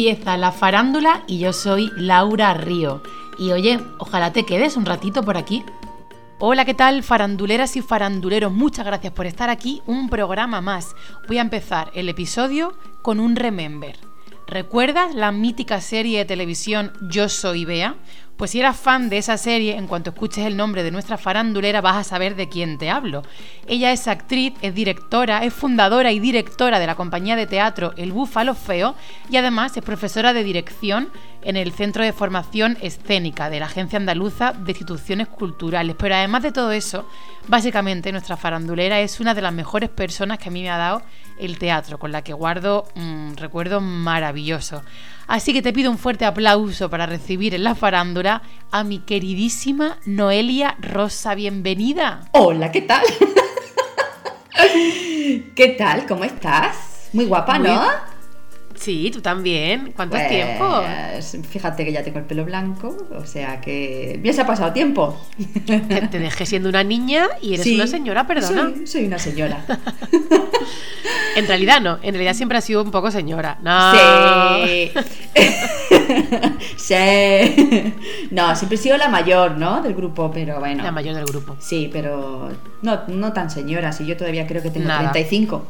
Empieza 0.00 0.38
la 0.38 0.50
farándula 0.50 1.24
y 1.26 1.40
yo 1.40 1.52
soy 1.52 1.90
Laura 1.94 2.54
Río. 2.54 3.02
Y 3.38 3.52
oye, 3.52 3.78
ojalá 3.98 4.32
te 4.32 4.46
quedes 4.46 4.78
un 4.78 4.86
ratito 4.86 5.22
por 5.22 5.36
aquí. 5.36 5.62
Hola, 6.38 6.64
¿qué 6.64 6.72
tal 6.72 7.02
faranduleras 7.02 7.76
y 7.76 7.82
faranduleros? 7.82 8.50
Muchas 8.50 8.86
gracias 8.86 9.12
por 9.12 9.26
estar 9.26 9.50
aquí, 9.50 9.82
un 9.84 10.08
programa 10.08 10.62
más. 10.62 10.96
Voy 11.28 11.36
a 11.36 11.42
empezar 11.42 11.90
el 11.92 12.08
episodio 12.08 12.72
con 13.02 13.20
un 13.20 13.36
remember. 13.36 13.98
¿Recuerdas 14.46 15.14
la 15.14 15.32
mítica 15.32 15.82
serie 15.82 16.20
de 16.20 16.24
televisión 16.24 16.94
Yo 17.02 17.28
Soy 17.28 17.66
Bea? 17.66 17.96
Pues 18.36 18.52
si 18.52 18.60
eras 18.60 18.78
fan 18.78 19.10
de 19.10 19.18
esa 19.18 19.36
serie, 19.36 19.76
en 19.76 19.86
cuanto 19.86 20.10
escuches 20.10 20.46
el 20.46 20.56
nombre 20.56 20.82
de 20.82 20.90
nuestra 20.90 21.18
farandulera 21.18 21.82
vas 21.82 21.96
a 21.96 22.04
saber 22.04 22.36
de 22.36 22.48
quién 22.48 22.78
te 22.78 22.88
hablo. 22.88 23.22
Ella 23.66 23.92
es 23.92 24.08
actriz, 24.08 24.54
es 24.62 24.74
directora, 24.74 25.44
es 25.44 25.52
fundadora 25.52 26.10
y 26.10 26.20
directora 26.20 26.78
de 26.78 26.86
la 26.86 26.94
compañía 26.94 27.36
de 27.36 27.46
teatro 27.46 27.92
El 27.98 28.12
Búfalo 28.12 28.54
Feo 28.54 28.94
y 29.28 29.36
además 29.36 29.76
es 29.76 29.82
profesora 29.82 30.32
de 30.32 30.42
dirección 30.42 31.10
en 31.42 31.56
el 31.56 31.72
Centro 31.72 32.04
de 32.04 32.12
Formación 32.12 32.76
Escénica 32.80 33.50
de 33.50 33.60
la 33.60 33.66
Agencia 33.66 33.98
Andaluza 33.98 34.52
de 34.52 34.72
Instituciones 34.72 35.28
Culturales. 35.28 35.96
Pero 35.98 36.14
además 36.14 36.42
de 36.42 36.52
todo 36.52 36.72
eso, 36.72 37.06
básicamente 37.48 38.12
nuestra 38.12 38.36
farandulera 38.36 39.00
es 39.00 39.20
una 39.20 39.34
de 39.34 39.42
las 39.42 39.52
mejores 39.52 39.90
personas 39.90 40.38
que 40.38 40.48
a 40.48 40.52
mí 40.52 40.62
me 40.62 40.70
ha 40.70 40.78
dado 40.78 41.02
el 41.38 41.58
teatro, 41.58 41.98
con 41.98 42.12
la 42.12 42.22
que 42.22 42.32
guardo 42.32 42.86
un 42.96 43.34
recuerdo 43.36 43.80
maravilloso. 43.80 44.82
Así 45.30 45.52
que 45.52 45.62
te 45.62 45.72
pido 45.72 45.92
un 45.92 45.96
fuerte 45.96 46.24
aplauso 46.24 46.90
para 46.90 47.06
recibir 47.06 47.54
en 47.54 47.62
la 47.62 47.76
farándula 47.76 48.42
a 48.72 48.82
mi 48.82 48.98
queridísima 48.98 49.96
Noelia 50.04 50.76
Rosa. 50.80 51.36
Bienvenida. 51.36 52.22
Hola, 52.32 52.72
¿qué 52.72 52.82
tal? 52.82 53.04
¿Qué 55.54 55.76
tal? 55.78 56.06
¿Cómo 56.06 56.24
estás? 56.24 57.10
Muy 57.12 57.26
guapa, 57.26 57.60
¿no? 57.60 57.80
Sí, 58.74 59.12
tú 59.12 59.20
también. 59.20 59.92
¿Cuánto 59.94 60.16
pues, 60.16 60.26
tiempo? 60.26 60.82
Fíjate 61.48 61.84
que 61.84 61.92
ya 61.92 62.02
tengo 62.02 62.18
el 62.18 62.24
pelo 62.24 62.44
blanco, 62.44 62.96
o 63.14 63.24
sea 63.24 63.60
que 63.60 64.18
bien 64.20 64.34
se 64.34 64.40
ha 64.40 64.46
pasado 64.48 64.72
tiempo. 64.72 65.16
Te, 65.64 66.18
dejé 66.18 66.44
siendo 66.44 66.68
una 66.68 66.82
niña 66.82 67.28
y 67.40 67.54
eres 67.54 67.68
una 67.68 67.86
señora, 67.86 68.26
perdona. 68.26 68.72
Soy, 68.74 68.86
soy 68.88 69.04
una 69.04 69.20
señora. 69.20 69.64
en 71.36 71.46
realidad 71.46 71.80
no, 71.80 71.98
en 72.02 72.14
realidad 72.14 72.34
siempre 72.34 72.58
ha 72.58 72.60
sido 72.60 72.82
un 72.82 72.90
poco 72.90 73.10
señora. 73.10 73.58
No. 73.62 74.64
Sí. 74.66 74.90
sí. 76.76 77.94
No, 78.30 78.54
siempre 78.56 78.76
he 78.76 78.78
sido 78.78 78.96
la 78.96 79.08
mayor, 79.08 79.58
¿no? 79.58 79.82
Del 79.82 79.94
grupo, 79.94 80.30
pero 80.30 80.58
bueno. 80.60 80.82
La 80.82 80.92
mayor 80.92 81.14
del 81.14 81.24
grupo. 81.24 81.56
Sí, 81.58 81.88
pero 81.92 82.50
no, 82.82 83.00
no 83.08 83.32
tan 83.32 83.50
señora, 83.50 83.92
si 83.92 84.06
yo 84.06 84.16
todavía 84.16 84.46
creo 84.46 84.62
que 84.62 84.70
tengo 84.70 84.88
35. 84.88 85.66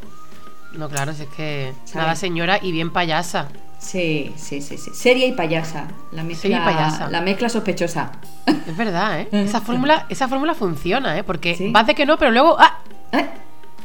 No, 0.73 0.89
claro, 0.89 1.13
si 1.13 1.23
es 1.23 1.29
que 1.29 1.73
nada 1.95 2.15
señora 2.15 2.59
y 2.63 2.73
bien 2.73 2.91
payasa. 2.91 3.49
Sí, 3.79 4.33
sí, 4.37 4.61
sí, 4.61 4.77
sí. 4.77 4.91
Seria 4.93 5.27
y 5.27 5.33
payasa. 5.33 5.89
La 6.13 6.23
mezcla, 6.23 6.57
y 6.57 6.61
payasa. 6.61 7.09
La 7.09 7.23
mezcla 7.23 7.49
sospechosa. 7.49 8.13
Es 8.47 8.77
verdad, 8.77 9.21
¿eh? 9.21 9.29
Esa 9.33 9.61
fórmula, 9.61 10.07
esa 10.11 10.29
fórmula 10.29 10.55
funciona, 10.55 11.17
¿eh? 11.19 11.25
Porque 11.25 11.71
vas 11.73 11.87
de 11.87 11.95
que 11.95 12.07
no, 12.07 12.19
pero 12.19 12.31
luego. 12.31 12.57
¡Ah! 12.59 12.79
¿Eh? 13.13 13.27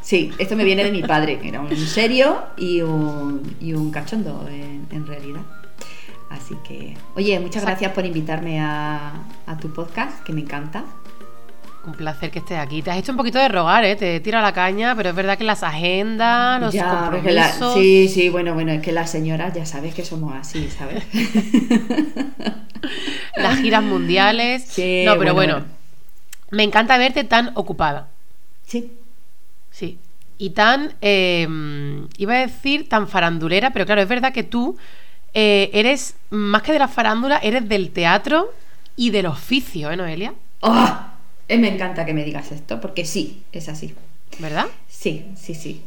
Sí, 0.06 0.31
esto 0.38 0.56
me 0.56 0.64
viene 0.64 0.84
de 0.84 0.92
mi 0.92 1.02
padre. 1.02 1.39
Era 1.44 1.61
un 1.61 1.75
serio 1.75 2.44
y 2.58 2.81
un, 2.81 3.56
y 3.59 3.73
un 3.73 3.89
cachondo, 3.89 4.48
en, 4.48 5.08
realidad. 5.08 5.42
Así 6.30 6.56
que, 6.64 6.95
oye, 7.16 7.39
muchas 7.39 7.64
gracias 7.64 7.92
por 7.92 8.06
invitarme 8.06 8.61
a, 8.61 9.14
a 9.48 9.58
tu 9.58 9.73
podcast, 9.73 10.23
que 10.23 10.31
me 10.31 10.42
encanta. 10.42 10.86
Un 11.88 11.94
placer 11.94 12.30
que 12.30 12.38
estés 12.38 12.59
aquí. 12.59 12.83
Te 12.83 12.92
has 12.92 13.00
hecho 13.00 13.14
un 13.14 13.17
poquito 13.17 13.39
de 13.39 13.48
rogar, 13.48 13.83
¿eh? 13.83 13.95
Te 13.95 14.20
tira 14.20 14.44
la 14.44 14.53
caña, 14.53 14.95
pero 14.95 15.09
es 15.09 15.16
verdad 15.16 15.39
que 15.39 15.44
las 15.44 15.64
agendas, 15.64 16.61
los 16.61 16.76
compromisos... 16.76 17.73
sí, 17.73 18.08
sí, 18.08 18.30
bueno, 18.30 18.53
bueno, 18.53 18.73
es 18.73 18.83
que 18.83 18.92
las 18.92 19.09
señoras 19.09 19.55
ya 19.55 19.65
sabes 19.65 19.95
que 19.95 20.05
somos 20.05 20.36
así, 20.36 20.70
¿sabes? 20.70 21.04
las 23.38 23.60
giras 23.60 23.82
mundiales... 23.82 24.65
Sí, 24.67 25.02
no, 25.04 25.17
pero 25.17 25.33
bueno, 25.33 25.64
me 26.52 26.61
encanta 26.61 26.95
verte 26.99 27.23
tan 27.23 27.54
ocupada. 27.55 28.10
Sí. 28.67 28.92
Sí. 29.75 29.97
Y 30.37 30.52
tan, 30.52 30.93
eh, 31.02 31.47
iba 32.17 32.33
a 32.33 32.39
decir, 32.39 32.87
tan 32.87 33.09
farandulera, 33.09 33.71
pero 33.73 33.86
claro, 33.86 34.02
es 34.02 34.08
verdad 34.08 34.31
que 34.31 34.43
tú 34.43 34.77
eh, 35.33 35.69
eres, 35.73 36.15
más 36.30 36.61
que 36.61 36.71
de 36.71 36.80
la 36.80 36.87
farándula, 36.87 37.39
eres 37.39 37.67
del 37.67 37.91
teatro 37.91 38.53
y 38.95 39.09
del 39.09 39.25
oficio, 39.25 39.91
¿eh, 39.91 39.97
Noelia? 39.97 40.33
¡Oh! 40.61 40.97
Eh, 41.49 41.58
me 41.58 41.73
encanta 41.73 42.05
que 42.05 42.14
me 42.14 42.23
digas 42.23 42.53
esto, 42.53 42.80
porque 42.80 43.03
sí, 43.03 43.43
es 43.52 43.67
así. 43.67 43.93
¿Verdad? 44.39 44.67
Sí, 44.87 45.25
sí, 45.35 45.55
sí. 45.55 45.81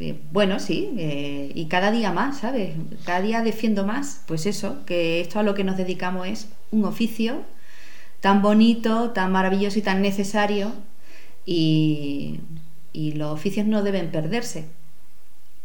Eh, 0.00 0.20
bueno, 0.32 0.58
sí, 0.58 0.90
eh, 0.98 1.52
y 1.54 1.66
cada 1.66 1.92
día 1.92 2.12
más, 2.12 2.38
¿sabes? 2.38 2.74
Cada 3.04 3.20
día 3.20 3.42
defiendo 3.42 3.86
más, 3.86 4.22
pues 4.26 4.46
eso, 4.46 4.84
que 4.84 5.20
esto 5.20 5.38
a 5.38 5.44
lo 5.44 5.54
que 5.54 5.64
nos 5.64 5.76
dedicamos 5.76 6.26
es 6.26 6.48
un 6.72 6.84
oficio 6.84 7.42
tan 8.20 8.42
bonito, 8.42 9.10
tan 9.10 9.30
maravilloso 9.30 9.78
y 9.78 9.82
tan 9.82 10.02
necesario, 10.02 10.72
y, 11.46 12.40
y 12.96 13.12
los 13.12 13.32
oficios 13.32 13.66
no 13.66 13.82
deben 13.82 14.10
perderse. 14.10 14.64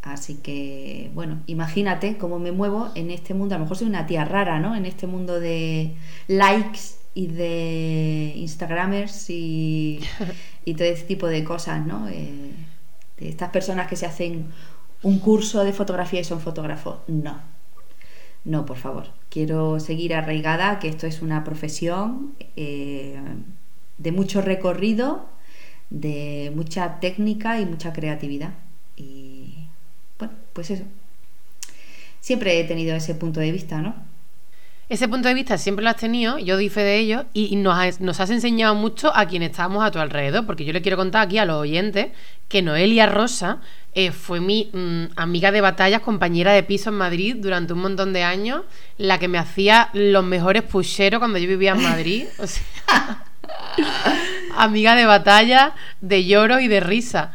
Así 0.01 0.35
que, 0.35 1.11
bueno, 1.13 1.41
imagínate 1.47 2.17
cómo 2.17 2.39
me 2.39 2.51
muevo 2.51 2.91
en 2.95 3.09
este 3.09 3.33
mundo, 3.33 3.55
a 3.55 3.57
lo 3.57 3.65
mejor 3.65 3.77
soy 3.77 3.87
una 3.87 4.07
tía 4.07 4.25
rara, 4.25 4.59
¿no? 4.59 4.75
En 4.75 4.85
este 4.85 5.07
mundo 5.07 5.39
de 5.39 5.95
likes 6.27 6.79
y 7.13 7.27
de 7.27 8.33
Instagramers 8.35 9.29
y, 9.29 10.01
todo 10.65 10.83
ese 10.83 11.03
tipo 11.05 11.27
de 11.27 11.43
cosas, 11.43 11.85
¿no? 11.85 12.09
Eh, 12.09 12.51
de 13.17 13.29
estas 13.29 13.51
personas 13.51 13.87
que 13.87 13.95
se 13.95 14.07
hacen 14.07 14.47
un 15.03 15.19
curso 15.19 15.63
de 15.63 15.71
fotografía 15.71 16.19
y 16.19 16.23
son 16.23 16.41
fotógrafos. 16.41 16.97
No, 17.07 17.39
no, 18.43 18.65
por 18.65 18.77
favor. 18.77 19.05
Quiero 19.29 19.79
seguir 19.79 20.15
arraigada 20.15 20.79
que 20.79 20.89
esto 20.89 21.07
es 21.07 21.21
una 21.21 21.43
profesión 21.43 22.33
eh, 22.55 23.19
de 23.99 24.11
mucho 24.11 24.41
recorrido, 24.41 25.27
de 25.91 26.51
mucha 26.55 26.99
técnica 26.99 27.59
y 27.59 27.65
mucha 27.65 27.93
creatividad. 27.93 28.53
Y 28.97 29.67
bueno, 30.17 30.33
pues 30.53 30.71
eso. 30.71 30.85
Siempre 32.19 32.59
he 32.59 32.63
tenido 32.63 32.95
ese 32.95 33.13
punto 33.13 33.39
de 33.39 33.51
vista, 33.51 33.81
¿no? 33.81 33.93
Ese 34.89 35.07
punto 35.07 35.29
de 35.29 35.33
vista 35.33 35.57
siempre 35.57 35.83
lo 35.83 35.89
has 35.89 35.95
tenido, 35.95 36.37
yo 36.37 36.57
di 36.57 36.67
fe 36.67 36.81
de 36.81 36.97
ello, 36.97 37.23
y 37.33 37.55
nos 37.55 37.77
has, 37.77 38.29
enseñado 38.29 38.75
mucho 38.75 39.15
a 39.15 39.25
quienes 39.25 39.51
estamos 39.51 39.85
a 39.85 39.91
tu 39.91 39.99
alrededor, 39.99 40.45
porque 40.45 40.65
yo 40.65 40.73
le 40.73 40.81
quiero 40.81 40.97
contar 40.97 41.21
aquí 41.25 41.37
a 41.37 41.45
los 41.45 41.55
oyentes 41.55 42.07
que 42.49 42.61
Noelia 42.61 43.05
Rosa 43.05 43.61
eh, 43.93 44.11
fue 44.11 44.41
mi 44.41 44.69
mm, 44.73 45.13
amiga 45.15 45.53
de 45.53 45.61
batallas, 45.61 46.01
compañera 46.01 46.51
de 46.51 46.63
piso 46.63 46.89
en 46.89 46.97
Madrid 46.97 47.37
durante 47.39 47.71
un 47.71 47.79
montón 47.79 48.11
de 48.11 48.23
años, 48.23 48.63
la 48.97 49.17
que 49.17 49.29
me 49.29 49.37
hacía 49.37 49.89
los 49.93 50.25
mejores 50.25 50.63
pusheros 50.63 51.19
cuando 51.19 51.39
yo 51.39 51.47
vivía 51.47 51.71
en 51.71 51.83
Madrid. 51.83 52.25
amiga 54.57 54.95
de 54.95 55.05
batalla, 55.05 55.73
de 56.01 56.25
lloro 56.25 56.59
y 56.59 56.67
de 56.67 56.79
risa. 56.79 57.31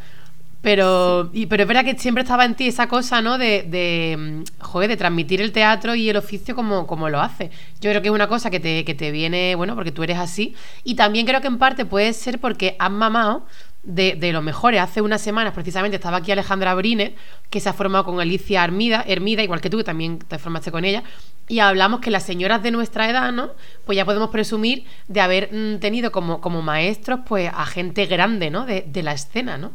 Pero, 0.61 1.31
pero 1.49 1.63
es 1.63 1.67
verdad 1.67 1.85
que 1.85 1.97
siempre 1.97 2.23
estaba 2.23 2.43
en 2.43 2.55
ti 2.55 2.67
esa 2.67 2.87
cosa, 2.87 3.21
¿no? 3.21 3.37
De, 3.37 3.63
de, 3.63 4.17
mm, 4.17 4.63
joder, 4.63 4.89
de 4.89 4.97
transmitir 4.97 5.39
el 5.39 5.51
teatro 5.51 5.95
y 5.95 6.09
el 6.09 6.17
oficio 6.17 6.55
como, 6.55 6.87
como 6.87 7.09
lo 7.09 7.21
hace. 7.21 7.51
Yo 7.79 7.89
creo 7.91 8.01
que 8.01 8.09
es 8.09 8.13
una 8.13 8.27
cosa 8.27 8.49
que 8.49 8.59
te, 8.59 8.83
que 8.83 8.93
te 8.93 9.11
viene, 9.11 9.55
bueno, 9.55 9.75
porque 9.75 9.91
tú 9.91 10.03
eres 10.03 10.17
así. 10.17 10.55
Y 10.83 10.95
también 10.95 11.25
creo 11.25 11.41
que 11.41 11.47
en 11.47 11.57
parte 11.57 11.85
puede 11.85 12.11
ser 12.11 12.39
porque 12.39 12.75
has 12.79 12.91
mamado 12.91 13.45
de, 13.87 14.15
de 14.15 14.33
los 14.33 14.43
mejores. 14.43 14.81
Hace 14.81 15.01
unas 15.01 15.21
semanas, 15.21 15.53
precisamente, 15.53 15.95
estaba 15.95 16.17
aquí 16.17 16.31
Alejandra 16.31 16.75
Brine, 16.75 17.15
que 17.49 17.59
se 17.59 17.69
ha 17.69 17.73
formado 17.73 18.03
con 18.03 18.19
Alicia 18.19 18.63
Hermida, 18.63 19.03
Hermida, 19.07 19.41
igual 19.41 19.61
que 19.61 19.69
tú, 19.69 19.77
que 19.77 19.83
también 19.83 20.19
te 20.19 20.37
formaste 20.37 20.71
con 20.71 20.85
ella. 20.85 21.03
Y 21.47 21.59
hablamos 21.59 22.01
que 22.01 22.11
las 22.11 22.23
señoras 22.23 22.61
de 22.61 22.71
nuestra 22.71 23.09
edad, 23.09 23.31
¿no? 23.31 23.51
Pues 23.85 23.95
ya 23.95 24.05
podemos 24.05 24.29
presumir 24.29 24.85
de 25.07 25.21
haber 25.21 25.49
mm, 25.53 25.79
tenido 25.79 26.11
como, 26.11 26.41
como 26.41 26.61
maestros, 26.61 27.21
pues, 27.25 27.49
a 27.53 27.65
gente 27.65 28.05
grande, 28.05 28.49
¿no? 28.51 28.65
De, 28.65 28.81
de 28.85 29.03
la 29.03 29.13
escena, 29.13 29.57
¿no? 29.57 29.71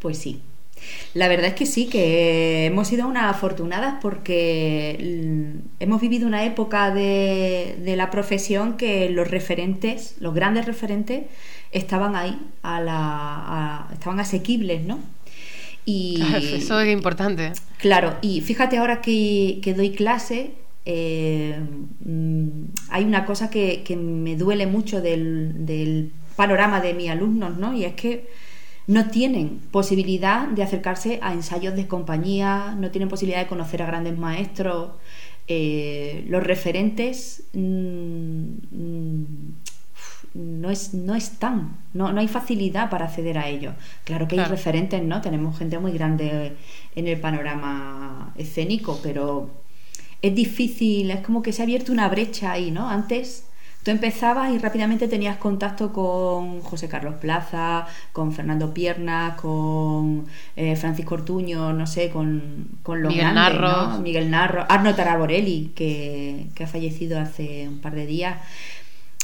Pues 0.00 0.18
sí. 0.18 0.42
La 1.14 1.28
verdad 1.28 1.48
es 1.48 1.54
que 1.54 1.66
sí, 1.66 1.86
que 1.86 2.66
hemos 2.66 2.88
sido 2.88 3.06
unas 3.06 3.34
afortunadas 3.34 3.96
porque 4.00 5.60
hemos 5.80 6.00
vivido 6.00 6.26
una 6.26 6.44
época 6.44 6.92
de, 6.92 7.94
la 7.96 8.10
profesión 8.10 8.76
que 8.76 9.10
los 9.10 9.28
referentes, 9.28 10.14
los 10.20 10.34
grandes 10.34 10.66
referentes, 10.66 11.24
estaban 11.72 12.14
ahí, 12.14 12.38
a 12.62 12.80
la, 12.80 13.88
estaban 13.92 14.20
asequibles, 14.20 14.82
¿no? 14.82 15.00
Y, 15.84 16.22
eso 16.54 16.80
es 16.80 16.92
importante. 16.92 17.52
Claro, 17.78 18.16
y 18.22 18.40
fíjate 18.42 18.78
ahora 18.78 19.00
que, 19.00 19.74
doy 19.76 19.90
clase, 19.90 20.52
eh, 20.84 21.58
mm, 22.04 22.48
hay 22.90 23.04
una 23.04 23.26
cosa 23.26 23.50
que, 23.50 23.82
me 23.96 24.36
duele 24.36 24.66
mucho 24.66 25.00
del, 25.00 25.66
del 25.66 26.12
panorama 26.36 26.80
de 26.80 26.94
mis 26.94 27.10
alumnos, 27.10 27.56
¿no? 27.56 27.74
Y 27.74 27.84
es 27.84 27.94
que 27.94 28.28
no 28.86 29.10
tienen 29.10 29.60
posibilidad 29.70 30.48
de 30.48 30.62
acercarse 30.62 31.18
a 31.22 31.32
ensayos 31.32 31.74
de 31.76 31.86
compañía, 31.86 32.76
no 32.78 32.90
tienen 32.90 33.08
posibilidad 33.08 33.40
de 33.40 33.46
conocer 33.46 33.82
a 33.82 33.86
grandes 33.86 34.18
maestros. 34.18 34.92
Eh, 35.46 36.24
los 36.28 36.42
referentes 36.42 37.44
mm, 37.52 38.44
mm, 38.70 39.24
no, 40.34 40.70
es, 40.70 40.94
no 40.94 41.14
están, 41.14 41.78
no, 41.92 42.12
no 42.12 42.20
hay 42.20 42.28
facilidad 42.28 42.90
para 42.90 43.06
acceder 43.06 43.38
a 43.38 43.48
ellos. 43.48 43.74
Claro 44.04 44.28
que 44.28 44.38
hay 44.38 44.46
referentes, 44.46 45.02
¿no? 45.02 45.20
Tenemos 45.20 45.58
gente 45.58 45.78
muy 45.78 45.92
grande 45.92 46.56
en 46.94 47.08
el 47.08 47.18
panorama 47.20 48.32
escénico, 48.36 49.00
pero 49.02 49.50
es 50.22 50.34
difícil, 50.34 51.10
es 51.10 51.20
como 51.20 51.42
que 51.42 51.52
se 51.52 51.62
ha 51.62 51.64
abierto 51.64 51.92
una 51.92 52.08
brecha 52.08 52.52
ahí, 52.52 52.70
¿no? 52.70 52.88
Antes 52.88 53.44
tú 53.82 53.90
empezabas 53.90 54.52
y 54.52 54.58
rápidamente 54.58 55.08
tenías 55.08 55.36
contacto 55.38 55.92
con 55.92 56.60
José 56.60 56.88
Carlos 56.88 57.14
Plaza, 57.20 57.86
con 58.12 58.32
Fernando 58.32 58.74
Pierna, 58.74 59.36
con 59.40 60.26
eh, 60.56 60.76
Francisco 60.76 61.14
Ortuño, 61.14 61.72
no 61.72 61.86
sé, 61.86 62.10
con, 62.10 62.68
con 62.82 63.02
los 63.02 63.10
Miguel 63.10 63.32
grandes, 63.32 63.60
Narro. 63.60 63.86
¿no? 63.88 64.00
Miguel 64.00 64.30
Narro, 64.30 64.66
Arno 64.68 64.94
Taraborelli, 64.94 65.72
que, 65.74 66.46
que 66.54 66.64
ha 66.64 66.66
fallecido 66.66 67.18
hace 67.18 67.68
un 67.68 67.80
par 67.80 67.94
de 67.94 68.06
días. 68.06 68.38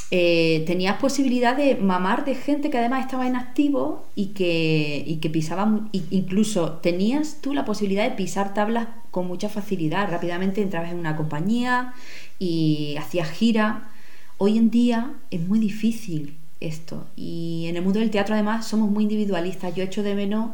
Eh, 0.09 0.63
tenías 0.65 0.95
posibilidad 0.97 1.57
de 1.57 1.75
mamar 1.75 2.23
de 2.23 2.33
gente 2.35 2.69
que 2.69 2.77
además 2.77 3.01
estaba 3.01 3.27
en 3.27 3.35
activo 3.35 4.05
y 4.15 4.27
que, 4.27 5.03
y 5.05 5.17
que 5.17 5.29
pisaban, 5.29 5.89
y- 5.91 6.05
incluso 6.11 6.73
tenías 6.81 7.39
tú 7.41 7.53
la 7.53 7.65
posibilidad 7.65 8.05
de 8.05 8.15
pisar 8.15 8.53
tablas 8.53 8.87
con 9.11 9.27
mucha 9.27 9.49
facilidad. 9.49 10.09
Rápidamente 10.09 10.61
entrabas 10.61 10.91
en 10.91 10.99
una 10.99 11.17
compañía 11.17 11.93
y 12.39 12.95
hacías 12.97 13.29
gira. 13.29 13.89
Hoy 14.39 14.57
en 14.57 14.69
día 14.69 15.13
es 15.31 15.47
muy 15.47 15.59
difícil 15.59 16.37
esto. 16.59 17.07
Y 17.15 17.65
en 17.67 17.75
el 17.75 17.83
mundo 17.83 17.99
del 17.99 18.11
teatro 18.11 18.35
además 18.35 18.67
somos 18.67 18.89
muy 18.89 19.03
individualistas. 19.03 19.75
Yo 19.75 19.83
echo 19.83 20.03
de 20.03 20.15
menos 20.15 20.51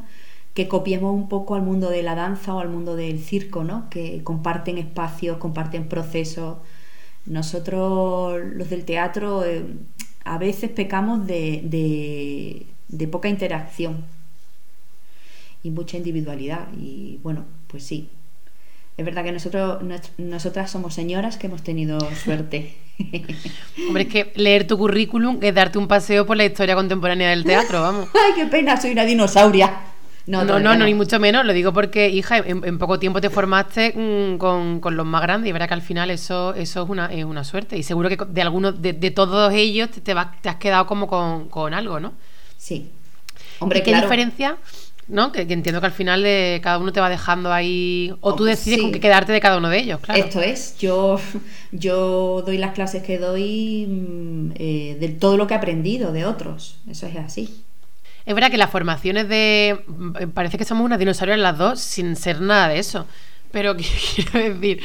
que 0.53 0.67
copiemos 0.67 1.13
un 1.13 1.29
poco 1.29 1.55
al 1.55 1.63
mundo 1.63 1.89
de 1.89 2.03
la 2.03 2.15
danza 2.15 2.53
o 2.55 2.59
al 2.59 2.69
mundo 2.69 2.95
del 2.95 3.19
circo, 3.19 3.63
¿no? 3.63 3.89
Que 3.89 4.23
comparten 4.23 4.77
espacios, 4.77 5.37
comparten 5.37 5.89
procesos. 5.89 6.57
Nosotros, 7.25 8.39
los 8.55 8.69
del 8.69 8.85
teatro, 8.85 9.43
eh, 9.45 9.65
a 10.25 10.37
veces 10.37 10.71
pecamos 10.71 11.25
de, 11.27 12.65
poca 13.11 13.29
interacción 13.29 14.05
y 15.63 15.71
mucha 15.71 15.97
individualidad. 15.97 16.67
Y 16.77 17.19
bueno, 17.23 17.45
pues 17.67 17.83
sí. 17.83 18.09
Es 18.95 19.03
verdad 19.05 19.23
que 19.23 19.31
nosotros, 19.31 19.79
nosotras 20.17 20.69
somos 20.69 20.93
señoras 20.93 21.37
que 21.37 21.47
hemos 21.47 21.63
tenido 21.63 21.99
suerte. 22.23 22.77
Hombre, 23.87 24.03
es 24.03 24.09
que 24.09 24.31
leer 24.35 24.67
tu 24.67 24.77
currículum 24.77 25.39
es 25.41 25.53
darte 25.55 25.79
un 25.79 25.87
paseo 25.87 26.25
por 26.27 26.37
la 26.37 26.45
historia 26.45 26.75
contemporánea 26.75 27.29
del 27.31 27.43
teatro, 27.43 27.81
vamos. 27.81 28.07
¡Ay, 28.13 28.33
qué 28.35 28.45
pena! 28.45 28.79
Soy 28.79 28.91
una 28.91 29.03
dinosauria. 29.03 29.73
No, 30.25 30.45
no, 30.45 30.57
no, 30.59 30.75
ni 30.77 30.93
mucho 30.93 31.19
menos. 31.19 31.43
Lo 31.45 31.51
digo 31.53 31.73
porque, 31.73 32.07
hija, 32.09 32.37
en, 32.37 32.63
en 32.63 32.77
poco 32.77 32.97
tiempo 32.99 33.19
te 33.19 33.29
formaste 33.29 33.93
mm, 33.95 34.37
con, 34.37 34.79
con 34.79 34.95
los 34.95 35.05
más 35.05 35.21
grandes 35.23 35.49
y 35.49 35.51
verás 35.51 35.67
que 35.67 35.73
al 35.73 35.81
final 35.81 36.11
eso, 36.11 36.53
eso 36.53 36.83
es, 36.83 36.89
una, 36.89 37.07
es 37.07 37.25
una 37.25 37.43
suerte. 37.43 37.75
Y 37.77 37.83
seguro 37.83 38.07
que 38.09 38.17
de 38.27 38.41
algunos, 38.41 38.81
de, 38.81 38.93
de 38.93 39.11
todos 39.11 39.51
ellos 39.53 39.89
te, 39.89 40.01
te, 40.01 40.13
vas- 40.13 40.39
te 40.41 40.49
has 40.49 40.55
quedado 40.57 40.85
como 40.85 41.07
con, 41.07 41.49
con 41.49 41.73
algo, 41.73 41.99
¿no? 41.99 42.13
Sí. 42.57 42.89
Hombre, 43.59 43.79
¿Y 43.79 43.81
qué 43.83 43.91
claro. 43.91 44.05
diferencia? 44.05 44.55
¿No? 45.07 45.31
Que, 45.31 45.45
que 45.45 45.53
entiendo 45.53 45.81
que 45.81 45.87
al 45.87 45.93
final 45.93 46.23
eh, 46.25 46.59
cada 46.63 46.77
uno 46.77 46.93
te 46.93 47.01
va 47.01 47.09
dejando 47.09 47.51
ahí. 47.51 48.13
O 48.21 48.35
tú 48.35 48.45
decides 48.45 48.77
sí. 48.77 48.81
con 48.81 48.91
qué 48.91 48.99
quedarte 48.99 49.31
de 49.31 49.41
cada 49.41 49.57
uno 49.57 49.69
de 49.69 49.79
ellos, 49.79 49.99
claro. 49.99 50.23
Esto 50.23 50.41
es, 50.41 50.77
yo, 50.77 51.19
yo 51.71 52.41
doy 52.45 52.57
las 52.57 52.71
clases 52.73 53.03
que 53.03 53.17
doy 53.17 53.85
mm, 53.87 54.51
eh, 54.55 54.97
de 54.99 55.09
todo 55.09 55.37
lo 55.37 55.47
que 55.47 55.53
he 55.53 55.57
aprendido 55.57 56.11
de 56.13 56.25
otros. 56.25 56.77
Eso 56.89 57.05
es 57.07 57.15
así. 57.17 57.63
Es 58.25 58.33
verdad 58.33 58.49
que 58.49 58.57
las 58.57 58.69
formaciones 58.69 59.27
de. 59.27 59.83
mm, 59.87 60.29
Parece 60.29 60.57
que 60.57 60.65
somos 60.65 60.85
unas 60.85 60.99
dinosaurios 60.99 61.37
las 61.37 61.57
dos 61.57 61.79
sin 61.79 62.15
ser 62.15 62.39
nada 62.41 62.69
de 62.69 62.79
eso. 62.79 63.05
Pero 63.53 63.75
quiero 64.15 64.53
decir 64.53 64.81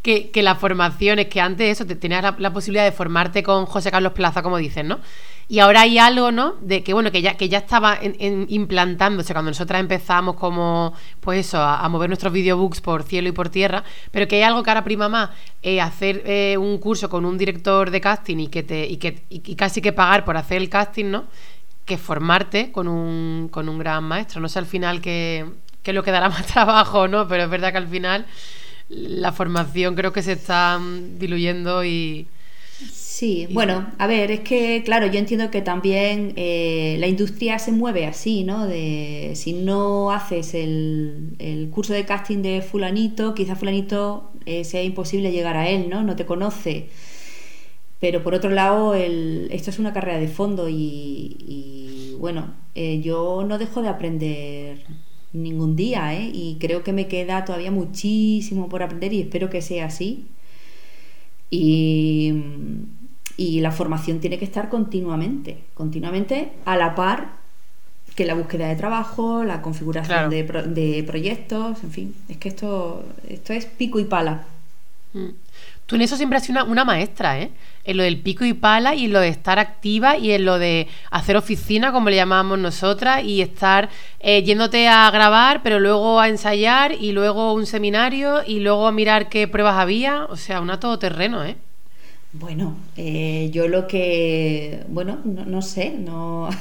que, 0.00 0.30
que 0.30 0.42
las 0.42 0.58
formaciones 0.58 1.26
que 1.26 1.40
antes 1.40 1.68
eso, 1.68 1.84
te 1.84 1.96
tenías 1.96 2.22
la, 2.38 2.52
posibilidad 2.52 2.84
de 2.84 2.92
formarte 2.92 3.42
con 3.42 3.66
José 3.66 3.90
Carlos 3.90 4.12
Plaza, 4.12 4.42
como 4.42 4.56
dicen, 4.58 4.86
¿no? 4.88 5.00
Y 5.48 5.58
ahora 5.58 5.82
hay 5.82 5.98
algo, 5.98 6.30
¿no? 6.30 6.54
De 6.60 6.82
que 6.84 6.94
bueno, 6.94 7.10
que 7.10 7.20
ya, 7.20 7.34
que 7.36 7.48
ya 7.48 7.58
estaba 7.58 7.98
en- 8.00 8.16
en- 8.20 8.46
implantándose 8.48 9.32
cuando 9.34 9.50
nosotras 9.50 9.80
empezamos 9.80 10.36
como, 10.36 10.94
pues 11.20 11.46
eso, 11.48 11.60
a, 11.60 11.86
mover 11.88 12.08
nuestros 12.08 12.32
videobooks 12.32 12.80
por 12.80 13.02
cielo 13.02 13.28
y 13.28 13.32
por 13.32 13.48
tierra, 13.50 13.82
pero 14.12 14.26
que 14.28 14.36
hay 14.36 14.42
algo 14.42 14.62
que 14.62 14.70
ahora 14.70 14.84
prima 14.84 15.08
más, 15.08 15.30
eh, 15.62 15.80
hacer 15.80 16.22
eh, 16.24 16.56
un 16.56 16.78
curso 16.78 17.10
con 17.10 17.24
un 17.24 17.36
director 17.36 17.90
de 17.90 18.00
casting 18.00 18.38
y 18.38 18.46
que 18.46 18.62
te, 18.62 18.86
y 18.86 18.96
que 18.98 19.24
y 19.30 19.54
casi 19.56 19.82
que 19.82 19.92
pagar 19.92 20.24
por 20.24 20.36
hacer 20.36 20.58
el 20.62 20.68
casting, 20.70 21.10
¿no? 21.10 21.24
que 21.84 21.98
formarte 21.98 22.70
con 22.72 22.86
un, 22.88 23.48
con 23.50 23.68
un 23.68 23.78
gran 23.78 24.04
maestro. 24.04 24.40
No 24.40 24.48
sé 24.48 24.58
al 24.60 24.66
final 24.66 25.00
que, 25.00 25.44
que 25.82 25.92
lo 25.92 26.02
que 26.02 26.10
dará 26.12 26.28
más 26.30 26.46
trabajo, 26.46 27.08
¿no? 27.08 27.28
Pero 27.28 27.44
es 27.44 27.50
verdad 27.50 27.72
que 27.72 27.78
al 27.78 27.88
final 27.88 28.26
la 28.88 29.32
formación 29.32 29.94
creo 29.96 30.12
que 30.12 30.22
se 30.22 30.32
está 30.32 30.78
mm, 30.78 31.18
diluyendo 31.18 31.84
y... 31.84 32.28
Sí, 32.90 33.46
bueno, 33.52 33.92
a 33.98 34.06
ver, 34.06 34.30
es 34.32 34.40
que, 34.40 34.82
claro, 34.84 35.06
yo 35.06 35.18
entiendo 35.18 35.50
que 35.50 35.62
también 35.62 36.32
eh, 36.36 36.96
la 36.98 37.06
industria 37.06 37.58
se 37.58 37.70
mueve 37.70 38.06
así, 38.06 38.42
¿no? 38.44 38.66
De 38.66 39.32
si 39.36 39.52
no 39.52 40.10
haces 40.10 40.54
el, 40.54 41.36
el 41.38 41.70
curso 41.70 41.92
de 41.92 42.04
casting 42.04 42.42
de 42.42 42.60
fulanito, 42.62 43.34
quizá 43.34 43.54
fulanito 43.54 44.32
eh, 44.46 44.64
sea 44.64 44.82
imposible 44.82 45.30
llegar 45.30 45.56
a 45.56 45.68
él, 45.68 45.88
¿no? 45.90 46.02
No 46.02 46.16
te 46.16 46.26
conoce. 46.26 46.88
Pero 48.00 48.22
por 48.24 48.34
otro 48.34 48.50
lado, 48.50 48.94
el- 48.94 49.48
esto 49.52 49.70
es 49.70 49.78
una 49.78 49.92
carrera 49.92 50.18
de 50.18 50.28
fondo 50.28 50.68
y, 50.68 51.36
y, 51.38 52.16
bueno, 52.18 52.54
eh, 52.74 53.00
yo 53.00 53.44
no 53.46 53.58
dejo 53.58 53.82
de 53.82 53.88
aprender 53.88 54.78
ningún 55.32 55.76
día, 55.76 56.14
¿eh? 56.14 56.30
Y 56.32 56.56
creo 56.60 56.82
que 56.82 56.92
me 56.92 57.08
queda 57.08 57.44
todavía 57.44 57.70
muchísimo 57.70 58.68
por 58.68 58.82
aprender 58.82 59.12
y 59.12 59.20
espero 59.20 59.48
que 59.50 59.62
sea 59.62 59.86
así. 59.86 60.26
Y, 61.50 62.32
y 63.36 63.60
la 63.60 63.72
formación 63.72 64.20
tiene 64.20 64.38
que 64.38 64.44
estar 64.44 64.68
continuamente, 64.68 65.58
continuamente 65.74 66.52
a 66.64 66.76
la 66.76 66.94
par 66.94 67.40
que 68.16 68.24
la 68.26 68.34
búsqueda 68.34 68.68
de 68.68 68.76
trabajo, 68.76 69.42
la 69.44 69.62
configuración 69.62 70.14
Claro. 70.16 70.30
de, 70.30 70.44
pro- 70.44 70.62
de 70.66 71.02
proyectos, 71.06 71.82
en 71.82 71.90
fin, 71.90 72.14
es 72.28 72.36
que 72.36 72.48
esto, 72.50 73.04
esto 73.28 73.52
es 73.54 73.64
pico 73.66 73.98
y 74.00 74.04
pala. 74.04 74.44
Mm. 75.12 75.28
Tú 75.86 75.96
en 75.96 76.02
eso 76.02 76.16
siempre 76.16 76.38
has 76.38 76.44
sido 76.44 76.62
una, 76.62 76.70
una 76.70 76.84
maestra, 76.84 77.38
¿eh? 77.38 77.50
En 77.84 77.96
lo 77.96 78.02
del 78.02 78.18
pico 78.18 78.44
y 78.44 78.52
pala 78.52 78.94
y 78.94 79.06
en 79.06 79.12
lo 79.12 79.20
de 79.20 79.28
estar 79.28 79.58
activa 79.58 80.16
y 80.16 80.30
en 80.32 80.44
lo 80.44 80.58
de 80.58 80.88
hacer 81.10 81.36
oficina, 81.36 81.92
como 81.92 82.08
le 82.08 82.16
llamábamos 82.16 82.58
nosotras, 82.58 83.24
y 83.24 83.42
estar 83.42 83.90
eh, 84.20 84.42
yéndote 84.42 84.88
a 84.88 85.10
grabar, 85.10 85.62
pero 85.62 85.80
luego 85.80 86.20
a 86.20 86.28
ensayar 86.28 86.92
y 86.92 87.12
luego 87.12 87.52
un 87.52 87.66
seminario 87.66 88.42
y 88.46 88.60
luego 88.60 88.86
a 88.86 88.92
mirar 88.92 89.28
qué 89.28 89.48
pruebas 89.48 89.76
había. 89.76 90.24
O 90.26 90.36
sea, 90.36 90.60
una 90.60 90.78
todoterreno, 90.78 91.44
¿eh? 91.44 91.56
Bueno, 92.32 92.76
eh, 92.96 93.50
yo 93.52 93.68
lo 93.68 93.86
que, 93.86 94.84
bueno, 94.88 95.20
no, 95.24 95.44
no 95.44 95.62
sé, 95.62 95.90
no... 95.90 96.48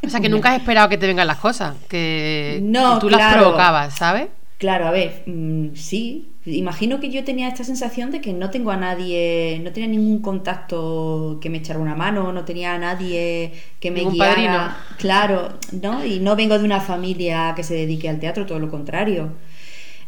O 0.00 0.08
sea, 0.08 0.20
que 0.20 0.28
nunca 0.28 0.52
has 0.52 0.60
esperado 0.60 0.88
que 0.88 0.96
te 0.96 1.08
vengan 1.08 1.26
las 1.26 1.38
cosas, 1.38 1.74
que, 1.88 2.60
No, 2.62 2.94
que 2.94 3.00
tú 3.00 3.10
las 3.10 3.34
provocabas, 3.34 3.96
¿sabes? 3.96 4.28
Claro, 4.56 4.86
a 4.86 4.92
ver, 4.92 5.24
mm, 5.26 5.74
sí, 5.74 6.28
imagino 6.56 7.00
que 7.00 7.10
yo 7.10 7.24
tenía 7.24 7.48
esta 7.48 7.64
sensación 7.64 8.10
de 8.10 8.20
que 8.20 8.32
no 8.32 8.50
tengo 8.50 8.70
a 8.70 8.76
nadie, 8.76 9.60
no 9.62 9.72
tenía 9.72 9.88
ningún 9.88 10.20
contacto 10.22 11.38
que 11.40 11.50
me 11.50 11.58
echara 11.58 11.78
una 11.78 11.94
mano, 11.94 12.32
no 12.32 12.44
tenía 12.44 12.74
a 12.74 12.78
nadie 12.78 13.52
que 13.80 13.90
me 13.90 14.04
guiara. 14.04 14.34
padrino. 14.34 14.74
Claro, 14.98 15.58
¿no? 15.72 16.04
Y 16.04 16.20
no 16.20 16.36
vengo 16.36 16.58
de 16.58 16.64
una 16.64 16.80
familia 16.80 17.52
que 17.56 17.62
se 17.62 17.74
dedique 17.74 18.08
al 18.08 18.20
teatro, 18.20 18.46
todo 18.46 18.58
lo 18.58 18.70
contrario. 18.70 19.32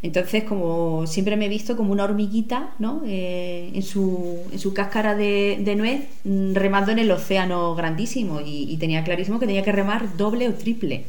Entonces, 0.03 0.43
como 0.45 1.05
siempre 1.07 1.37
me 1.37 1.45
he 1.45 1.49
visto 1.49 1.77
como 1.77 1.91
una 1.91 2.03
hormiguita, 2.05 2.73
¿no? 2.79 3.03
Eh, 3.05 3.71
en, 3.73 3.83
su, 3.83 4.49
en 4.51 4.59
su 4.59 4.73
cáscara 4.73 5.15
de, 5.15 5.59
de 5.61 5.75
nuez, 5.75 6.07
mm, 6.23 6.53
remando 6.55 6.91
en 6.91 6.99
el 6.99 7.11
océano 7.11 7.75
grandísimo. 7.75 8.41
Y, 8.41 8.65
y 8.71 8.77
tenía 8.77 9.03
clarísimo 9.03 9.39
que 9.39 9.45
tenía 9.47 9.63
que 9.63 9.71
remar 9.71 10.17
doble 10.17 10.49
o 10.49 10.53
triple. 10.55 11.05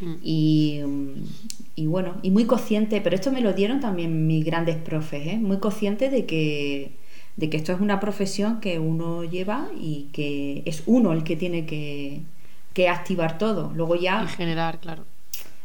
Mm. 0.00 0.14
Y, 0.22 0.80
y 1.74 1.86
bueno, 1.86 2.18
y 2.22 2.30
muy 2.30 2.46
consciente, 2.46 3.00
pero 3.00 3.16
esto 3.16 3.32
me 3.32 3.40
lo 3.40 3.52
dieron 3.52 3.80
también 3.80 4.26
mis 4.26 4.44
grandes 4.44 4.76
profes, 4.76 5.26
¿eh? 5.26 5.38
muy 5.38 5.58
consciente 5.58 6.10
de 6.10 6.26
que, 6.26 6.98
de 7.36 7.50
que 7.50 7.56
esto 7.56 7.72
es 7.72 7.80
una 7.80 8.00
profesión 8.00 8.60
que 8.60 8.78
uno 8.78 9.24
lleva 9.24 9.70
y 9.78 10.08
que 10.12 10.62
es 10.66 10.82
uno 10.86 11.12
el 11.12 11.24
que 11.24 11.36
tiene 11.36 11.66
que, 11.66 12.22
que 12.74 12.88
activar 12.88 13.38
todo. 13.38 13.72
Luego 13.74 13.96
ya, 13.96 14.24
Y 14.24 14.28
generar, 14.28 14.80
claro. 14.80 15.06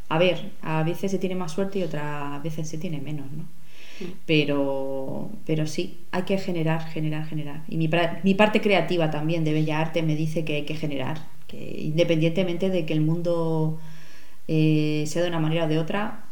a 0.09 0.17
ver, 0.17 0.51
a 0.61 0.83
veces 0.83 1.11
se 1.11 1.19
tiene 1.19 1.35
más 1.35 1.51
suerte 1.53 1.79
y 1.79 1.83
otras 1.83 2.41
veces 2.43 2.69
se 2.69 2.77
tiene 2.77 3.01
menos, 3.01 3.31
¿no? 3.31 3.43
Mm. 3.99 4.13
Pero, 4.25 5.31
pero 5.45 5.67
sí, 5.67 5.99
hay 6.11 6.23
que 6.23 6.37
generar, 6.37 6.85
generar, 6.89 7.25
generar. 7.27 7.63
Y 7.67 7.77
mi, 7.77 7.89
mi 8.23 8.33
parte 8.35 8.61
creativa 8.61 9.11
también 9.11 9.43
de 9.43 9.53
Bella 9.53 9.79
Arte 9.81 10.03
me 10.03 10.15
dice 10.15 10.45
que 10.45 10.55
hay 10.55 10.65
que 10.65 10.75
generar, 10.75 11.27
que 11.47 11.57
independientemente 11.81 12.69
de 12.69 12.85
que 12.85 12.93
el 12.93 13.01
mundo 13.01 13.79
eh, 14.47 15.03
sea 15.07 15.21
de 15.21 15.29
una 15.29 15.39
manera 15.39 15.65
o 15.65 15.67
de 15.67 15.79
otra, 15.79 16.25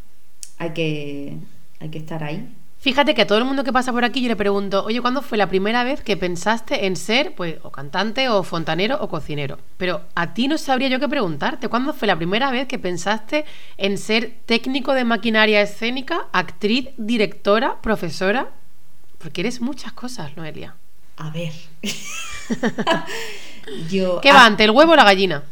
hay 0.57 0.71
que, 0.71 1.37
hay 1.79 1.89
que 1.89 1.97
estar 1.97 2.23
ahí. 2.23 2.47
Fíjate 2.79 3.13
que 3.13 3.21
a 3.21 3.27
todo 3.27 3.37
el 3.37 3.45
mundo 3.45 3.63
que 3.63 3.71
pasa 3.71 3.91
por 3.91 4.03
aquí 4.03 4.23
yo 4.23 4.27
le 4.27 4.35
pregunto, 4.35 4.83
oye, 4.83 5.01
¿cuándo 5.01 5.21
fue 5.21 5.37
la 5.37 5.47
primera 5.47 5.83
vez 5.83 6.01
que 6.01 6.17
pensaste 6.17 6.87
en 6.87 6.95
ser, 6.95 7.35
pues, 7.35 7.57
o 7.61 7.69
cantante, 7.69 8.27
o 8.27 8.41
fontanero, 8.41 8.97
o 9.01 9.07
cocinero? 9.07 9.59
Pero 9.77 10.01
a 10.15 10.33
ti 10.33 10.47
no 10.47 10.57
sabría 10.57 10.87
yo 10.87 10.99
qué 10.99 11.07
preguntarte. 11.07 11.67
¿Cuándo 11.67 11.93
fue 11.93 12.07
la 12.07 12.15
primera 12.15 12.49
vez 12.49 12.67
que 12.67 12.79
pensaste 12.79 13.45
en 13.77 13.99
ser 13.99 14.33
técnico 14.47 14.95
de 14.95 15.03
maquinaria 15.03 15.61
escénica, 15.61 16.25
actriz, 16.31 16.89
directora, 16.97 17.79
profesora? 17.81 18.49
Porque 19.19 19.41
eres 19.41 19.61
muchas 19.61 19.93
cosas, 19.93 20.35
Noelia. 20.35 20.73
A 21.17 21.29
ver. 21.29 21.53
Yo, 23.91 24.21
¿Qué 24.21 24.29
ah, 24.29 24.33
va 24.33 24.45
ante 24.45 24.63
el 24.63 24.71
huevo 24.71 24.93
o 24.93 24.95
la 24.95 25.03
gallina? 25.03 25.43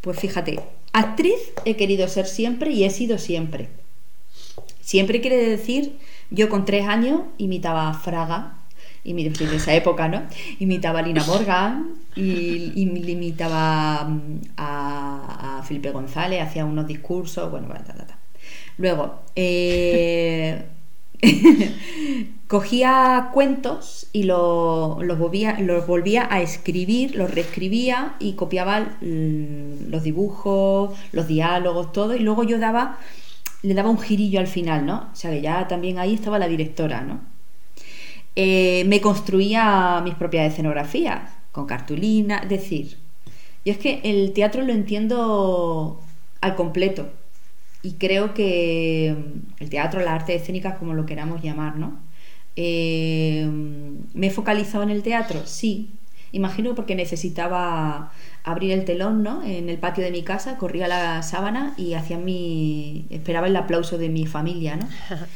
Pues 0.00 0.18
fíjate, 0.18 0.60
actriz 0.92 1.38
he 1.64 1.76
querido 1.76 2.08
ser 2.08 2.26
siempre 2.26 2.70
y 2.70 2.84
he 2.84 2.90
sido 2.90 3.18
siempre. 3.18 3.68
Siempre 4.80 5.20
quiere 5.20 5.36
decir 5.36 5.98
Yo 6.30 6.48
con 6.48 6.64
tres 6.64 6.86
años 6.86 7.22
imitaba 7.38 7.88
a 7.88 7.94
Fraga, 7.94 8.60
y 9.02 9.14
de 9.14 9.56
esa 9.56 9.74
época, 9.74 10.08
¿no? 10.08 10.22
Imitaba 10.58 11.00
a 11.00 11.02
Lina 11.02 11.24
Morgan 11.24 11.94
y, 12.14 12.72
imitaba 12.76 14.04
mm, 14.04 14.40
a, 14.56 15.62
Felipe 15.66 15.90
González, 15.90 16.42
hacía 16.42 16.64
unos 16.64 16.86
discursos, 16.86 17.50
bueno, 17.50 17.68
ta, 17.68 17.82
ta, 17.82 18.06
ta. 18.06 18.18
Luego, 18.76 19.22
eh, 19.36 20.64
cogía 22.46 23.30
cuentos 23.32 24.08
y 24.12 24.24
los, 24.24 24.96
volvía, 25.18 25.60
los 25.60 25.86
volvía 25.86 26.26
a 26.30 26.40
escribir, 26.40 27.14
los 27.14 27.30
reescribía 27.32 28.16
y 28.18 28.32
copiaba 28.32 28.96
los 29.00 30.02
dibujos, 30.02 30.98
los 31.12 31.28
diálogos, 31.28 31.92
todo, 31.92 32.16
y 32.16 32.20
luego 32.20 32.42
yo 32.44 32.58
daba, 32.58 32.98
le 33.62 33.74
daba 33.74 33.90
un 33.90 33.98
girillo 33.98 34.40
al 34.40 34.46
final, 34.46 34.86
¿no? 34.86 35.08
O 35.12 35.16
sea 35.16 35.30
que 35.30 35.42
ya 35.42 35.68
también 35.68 35.98
ahí 35.98 36.14
estaba 36.14 36.38
la 36.38 36.48
directora, 36.48 37.02
¿no? 37.02 37.20
Eh, 38.36 38.84
me 38.86 39.00
construía 39.00 40.00
mis 40.02 40.14
propias 40.14 40.52
escenografías, 40.52 41.20
con 41.52 41.66
cartulina, 41.66 42.38
es 42.38 42.48
decir, 42.48 42.96
yo 43.64 43.72
es 43.72 43.78
que 43.78 44.00
el 44.04 44.32
teatro 44.32 44.62
lo 44.62 44.72
entiendo 44.72 46.00
al 46.40 46.56
completo 46.56 47.10
y 47.82 47.92
creo 47.94 48.34
que 48.34 49.16
mm, 49.16 49.62
el 49.62 49.70
teatro, 49.70 50.00
las 50.00 50.10
artes 50.22 50.42
escénicas, 50.42 50.78
como 50.78 50.94
lo 50.94 51.06
queramos 51.06 51.42
llamar, 51.42 51.76
¿no? 51.76 51.98
Eh, 52.56 53.48
¿Me 54.14 54.26
he 54.28 54.30
focalizado 54.30 54.82
en 54.84 54.90
el 54.90 55.02
teatro? 55.02 55.46
Sí. 55.46 55.90
Imagino 56.32 56.74
porque 56.74 56.94
necesitaba 56.94 58.12
abrir 58.44 58.72
el 58.72 58.84
telón, 58.84 59.22
¿no? 59.22 59.42
En 59.42 59.68
el 59.68 59.78
patio 59.78 60.04
de 60.04 60.10
mi 60.12 60.22
casa, 60.22 60.58
corría 60.58 60.88
la 60.88 61.22
sábana 61.22 61.74
y 61.76 61.94
hacía 61.94 62.18
mi... 62.18 63.06
esperaba 63.10 63.48
el 63.48 63.56
aplauso 63.56 63.98
de 63.98 64.08
mi 64.08 64.26
familia, 64.26 64.76
¿no? 64.76 64.88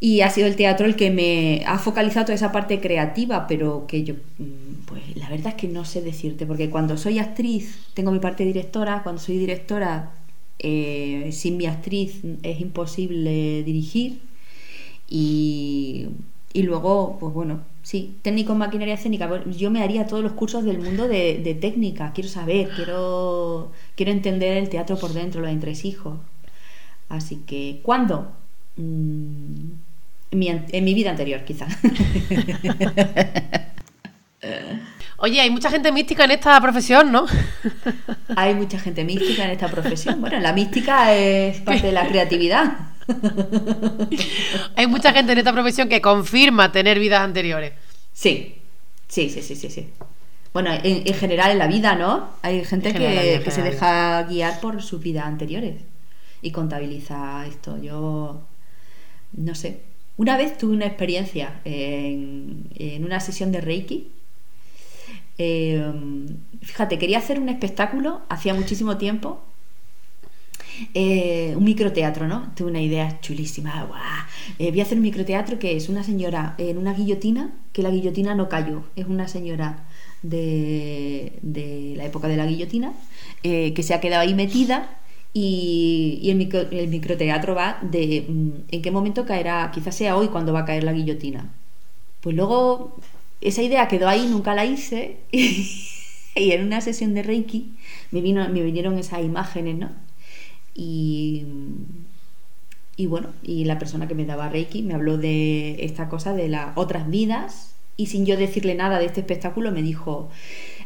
Y 0.00 0.20
ha 0.20 0.30
sido 0.30 0.46
el 0.46 0.54
teatro 0.54 0.86
el 0.86 0.94
que 0.94 1.10
me 1.10 1.64
ha 1.66 1.78
focalizado 1.78 2.26
toda 2.26 2.36
esa 2.36 2.52
parte 2.52 2.80
creativa, 2.80 3.48
pero 3.48 3.86
que 3.88 4.04
yo, 4.04 4.14
mm, 4.38 4.84
pues 4.86 5.16
la 5.16 5.28
verdad 5.28 5.48
es 5.48 5.54
que 5.54 5.66
no 5.68 5.84
sé 5.84 6.02
decirte, 6.02 6.46
porque 6.46 6.70
cuando 6.70 6.96
soy 6.96 7.18
actriz 7.18 7.88
tengo 7.94 8.12
mi 8.12 8.20
parte 8.20 8.44
directora, 8.44 9.02
cuando 9.02 9.20
soy 9.20 9.38
directora 9.38 10.12
eh, 10.58 11.30
sin 11.32 11.56
mi 11.56 11.66
actriz 11.66 12.20
es 12.42 12.60
imposible 12.60 13.62
dirigir 13.62 14.20
y, 15.08 16.08
luego, 16.54 17.16
pues 17.20 17.32
bueno, 17.32 17.60
sí, 17.82 18.16
técnico 18.22 18.52
en 18.52 18.58
maquinaria 18.58 18.94
escénica, 18.94 19.44
yo 19.46 19.70
me 19.70 19.82
haría 19.82 20.06
todos 20.06 20.22
los 20.22 20.32
cursos 20.32 20.64
del 20.64 20.78
mundo 20.78 21.08
de, 21.08 21.38
de 21.38 21.54
técnica, 21.54 22.12
quiero 22.12 22.28
saber, 22.28 22.68
quiero, 22.76 23.72
quiero 23.94 24.12
entender 24.12 24.58
el 24.58 24.68
teatro 24.68 24.98
por 24.98 25.12
dentro, 25.12 25.40
los 25.40 25.50
entresijos. 25.50 26.18
Así 27.08 27.36
que, 27.46 27.80
¿cuándo? 27.82 28.32
Mm, 28.76 29.70
en, 30.30 30.38
mi, 30.38 30.48
en 30.48 30.84
mi 30.84 30.94
vida 30.94 31.10
anterior, 31.10 31.44
quizá. 31.44 31.66
Oye, 35.20 35.40
hay 35.40 35.50
mucha 35.50 35.68
gente 35.68 35.90
mística 35.90 36.24
en 36.24 36.30
esta 36.30 36.60
profesión, 36.60 37.10
¿no? 37.10 37.26
Hay 38.36 38.54
mucha 38.54 38.78
gente 38.78 39.04
mística 39.04 39.44
en 39.44 39.50
esta 39.50 39.68
profesión. 39.68 40.20
Bueno, 40.20 40.38
la 40.38 40.52
mística 40.52 41.12
es 41.12 41.60
parte 41.60 41.88
de 41.88 41.92
la 41.92 42.06
creatividad. 42.06 42.92
Hay 44.76 44.86
mucha 44.86 45.12
gente 45.12 45.32
en 45.32 45.38
esta 45.38 45.52
profesión 45.52 45.88
que 45.88 46.00
confirma 46.00 46.70
tener 46.70 47.00
vidas 47.00 47.20
anteriores. 47.20 47.72
Sí, 48.12 48.58
sí, 49.08 49.28
sí, 49.28 49.42
sí, 49.42 49.56
sí. 49.56 49.70
sí. 49.70 49.88
Bueno, 50.52 50.70
en, 50.72 51.14
general 51.14 51.50
en 51.50 51.58
la 51.58 51.66
vida, 51.66 51.96
¿no? 51.96 52.30
Hay 52.42 52.64
gente 52.64 52.92
que, 52.92 53.40
que 53.44 53.50
se 53.50 53.62
deja 53.62 54.22
guiar 54.22 54.60
por 54.60 54.80
sus 54.82 55.02
vidas 55.02 55.24
anteriores 55.26 55.74
y 56.42 56.52
contabiliza 56.52 57.44
esto. 57.46 57.76
Yo, 57.82 58.42
no 59.32 59.54
sé. 59.56 59.80
Una 60.16 60.36
vez 60.36 60.56
tuve 60.58 60.74
una 60.74 60.86
experiencia 60.86 61.60
en, 61.64 62.68
en 62.76 63.04
una 63.04 63.18
sesión 63.18 63.50
de 63.50 63.60
Reiki 63.60 64.12
Em, 65.38 66.26
fíjate, 66.62 66.98
quería 66.98 67.18
hacer 67.18 67.38
un 67.38 67.48
espectáculo 67.48 68.22
hacía 68.28 68.54
muchísimo 68.54 68.96
tiempo. 68.96 69.40
Eh, 70.94 71.54
un 71.56 71.64
microteatro, 71.64 72.28
¿no? 72.28 72.52
Tuve 72.54 72.70
una 72.70 72.80
idea 72.80 73.20
chulísima. 73.20 73.88
Eh, 74.58 74.70
voy 74.70 74.80
a 74.80 74.82
hacer 74.82 74.98
un 74.98 75.02
microteatro 75.02 75.58
que 75.58 75.76
es 75.76 75.88
una 75.88 76.02
señora 76.04 76.54
en 76.58 76.78
una 76.78 76.92
guillotina, 76.94 77.52
que 77.72 77.82
la 77.82 77.90
guillotina 77.90 78.34
no 78.34 78.48
cayó. 78.48 78.82
Es 78.96 79.06
una 79.06 79.28
señora 79.28 79.84
de, 80.22 81.32
la 81.96 82.04
época 82.04 82.28
de 82.28 82.36
la 82.36 82.46
guillotina, 82.46 82.92
eh, 83.42 83.72
que 83.74 83.82
se 83.82 83.94
ha 83.94 84.00
quedado 84.00 84.22
ahí 84.22 84.34
metida 84.34 84.98
y, 85.32 86.20
el, 86.30 86.68
el, 86.72 86.88
microteatro 86.88 87.54
va 87.54 87.78
de 87.82 88.26
mm, 88.28 88.50
en 88.70 88.82
qué 88.82 88.90
momento 88.90 89.26
caerá, 89.26 89.70
quizás 89.72 89.94
sea 89.94 90.16
hoy 90.16 90.28
cuando 90.28 90.52
va 90.52 90.60
a 90.60 90.64
caer 90.64 90.84
la 90.84 90.92
guillotina. 90.92 91.50
Pues 92.20 92.34
luego 92.36 92.96
esa 93.40 93.62
idea 93.62 93.88
quedó 93.88 94.08
ahí, 94.08 94.26
nunca 94.26 94.54
la 94.54 94.64
hice. 94.64 95.18
y 95.32 96.52
en 96.52 96.64
una 96.64 96.80
sesión 96.80 97.14
de 97.14 97.22
Reiki 97.22 97.72
me, 98.10 98.20
vino, 98.20 98.48
me 98.48 98.62
vinieron 98.62 98.98
esas 98.98 99.24
imágenes, 99.24 99.76
¿no? 99.76 99.90
Y, 100.74 101.44
y 102.96 103.06
bueno, 103.06 103.30
y 103.42 103.64
la 103.64 103.78
persona 103.78 104.06
que 104.08 104.14
me 104.14 104.24
daba 104.24 104.48
Reiki 104.48 104.82
me 104.82 104.94
habló 104.94 105.18
de 105.18 105.84
esta 105.84 106.08
cosa 106.08 106.32
de 106.34 106.48
las 106.48 106.76
otras 106.76 107.10
vidas 107.10 107.74
y 107.96 108.06
sin 108.06 108.26
yo 108.26 108.36
decirle 108.36 108.74
nada 108.74 108.98
de 108.98 109.06
este 109.06 109.20
espectáculo 109.20 109.72
me 109.72 109.82
dijo, 109.82 110.30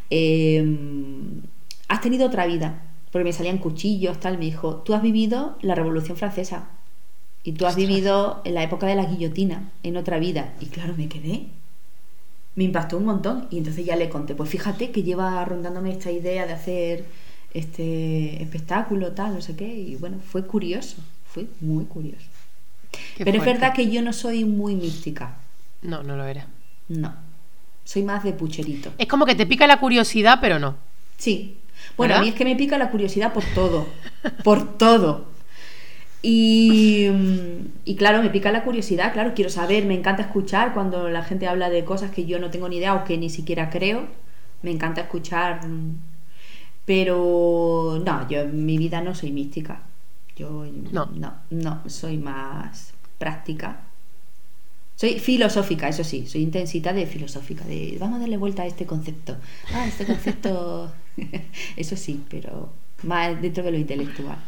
em, 0.09 1.43
has 1.89 2.01
tenido 2.01 2.27
otra 2.27 2.47
vida, 2.47 2.85
porque 3.11 3.25
me 3.25 3.33
salían 3.33 3.59
cuchillos, 3.59 4.19
tal, 4.19 4.39
me 4.39 4.47
dijo, 4.47 4.77
tú 4.77 4.95
has 4.95 5.03
vivido 5.03 5.59
la 5.61 5.75
Revolución 5.75 6.17
Francesa 6.17 6.71
y 7.45 7.53
tú 7.53 7.67
has 7.67 7.77
vivido 7.77 8.41
en 8.45 8.55
la 8.55 8.63
época 8.63 8.87
de 8.87 8.95
la 8.95 9.05
guillotina, 9.05 9.71
en 9.83 9.99
otra 9.99 10.19
vida. 10.19 10.55
Y 10.61 10.67
claro, 10.67 10.95
me 10.97 11.09
quedé 11.09 11.49
me 12.55 12.65
impactó 12.65 12.99
un 12.99 13.05
montón. 13.05 13.47
Y 13.51 13.59
entonces 13.59 13.85
ya 13.85 13.97
le 13.97 14.09
conté, 14.09 14.35
pues 14.35 14.51
fíjate 14.51 14.91
que 14.91 15.03
lleva 15.03 15.45
rondándome 15.45 15.93
esta 15.93 16.11
idea 16.11 16.47
de 16.47 16.53
hacer 16.53 17.05
este 17.55 18.43
espectáculo, 18.43 19.13
tal, 19.13 19.35
no 19.35 19.41
sé 19.41 19.57
qué. 19.57 19.67
Y 19.67 19.97
bueno, 19.97 20.19
fue 20.27 20.47
curioso, 20.47 20.97
fue 21.27 21.47
muy 21.61 21.85
curioso. 21.85 22.27
Pero 23.19 23.39
es 23.39 23.45
verdad 23.45 23.73
que 23.75 23.91
yo 23.91 24.03
no 24.03 24.13
soy 24.13 24.45
muy 24.45 24.75
mística. 24.75 25.37
No, 25.83 26.03
no 26.03 26.17
lo 26.17 26.25
era. 26.25 26.47
No. 26.89 27.15
Soy 27.85 28.03
más 28.03 28.23
de 28.23 28.33
pucherito. 28.33 28.93
Es 28.99 29.09
como 29.09 29.27
que 29.27 29.35
te 29.35 29.47
pica 29.47 29.67
la 29.67 29.81
curiosidad, 29.81 30.39
pero 30.41 30.59
no. 30.59 30.77
Sí. 31.17 31.57
Bueno, 31.97 32.17
a 32.17 32.21
mí 32.21 32.29
es 32.29 32.35
que 32.35 32.45
me 32.45 32.55
pica 32.55 32.79
la 32.79 32.91
curiosidad 32.91 33.33
por 33.33 33.45
todo. 33.55 33.87
por 34.45 34.79
todo. 34.79 35.32
Mm, 36.23 37.67
y, 37.85 37.97
claro, 37.97 38.23
me 38.23 38.31
pica 38.31 38.53
la 38.53 38.63
curiosidad, 38.63 39.13
claro, 39.13 39.33
quiero 39.35 39.51
saber, 39.51 39.85
me 39.85 39.95
encanta 39.95 40.23
escuchar 40.23 40.73
cuando 40.73 41.09
la 41.09 41.25
gente 41.25 41.49
habla 41.49 41.69
de 41.69 41.85
cosas 41.85 42.11
que 42.13 42.27
yo 42.27 42.39
no 42.39 42.51
tengo 42.51 42.69
ni 42.69 42.77
idea 42.77 42.95
o 42.95 43.05
que 43.05 43.19
ni 43.19 43.29
siquiera 43.29 43.71
creo, 43.71 44.07
me 44.63 44.71
encanta 44.71 45.03
escuchar, 45.03 45.67
mm, 45.67 45.97
pero 46.85 48.01
no, 48.05 48.29
yo 48.29 48.41
en 48.43 48.65
mi 48.65 48.79
vida 48.79 49.01
no 49.01 49.15
soy 49.15 49.33
mística, 49.33 49.83
yo 50.37 50.65
no, 50.93 51.07
no, 51.07 51.35
no 51.51 51.83
soy 51.89 52.19
más 52.19 52.93
práctica. 53.19 53.81
Soy 54.95 55.19
filosófica, 55.19 55.89
eso 55.89 56.05
sí, 56.05 56.27
soy 56.29 56.43
intensita 56.43 56.93
de 56.93 57.07
filosófica, 57.07 57.65
de 57.65 57.97
vamos 57.99 58.17
a 58.17 58.21
darle 58.21 58.37
vuelta 58.37 58.63
a 58.63 58.67
este 58.67 58.87
concepto. 58.87 59.37
Ah, 59.73 59.87
este 59.87 60.07
concepto, 60.07 60.93
eso 61.77 61.97
sí, 61.97 62.23
pero 62.29 62.71
más 63.03 63.41
dentro 63.43 63.65
de 63.65 63.73
lo 63.73 63.79
intelectual. 63.79 64.39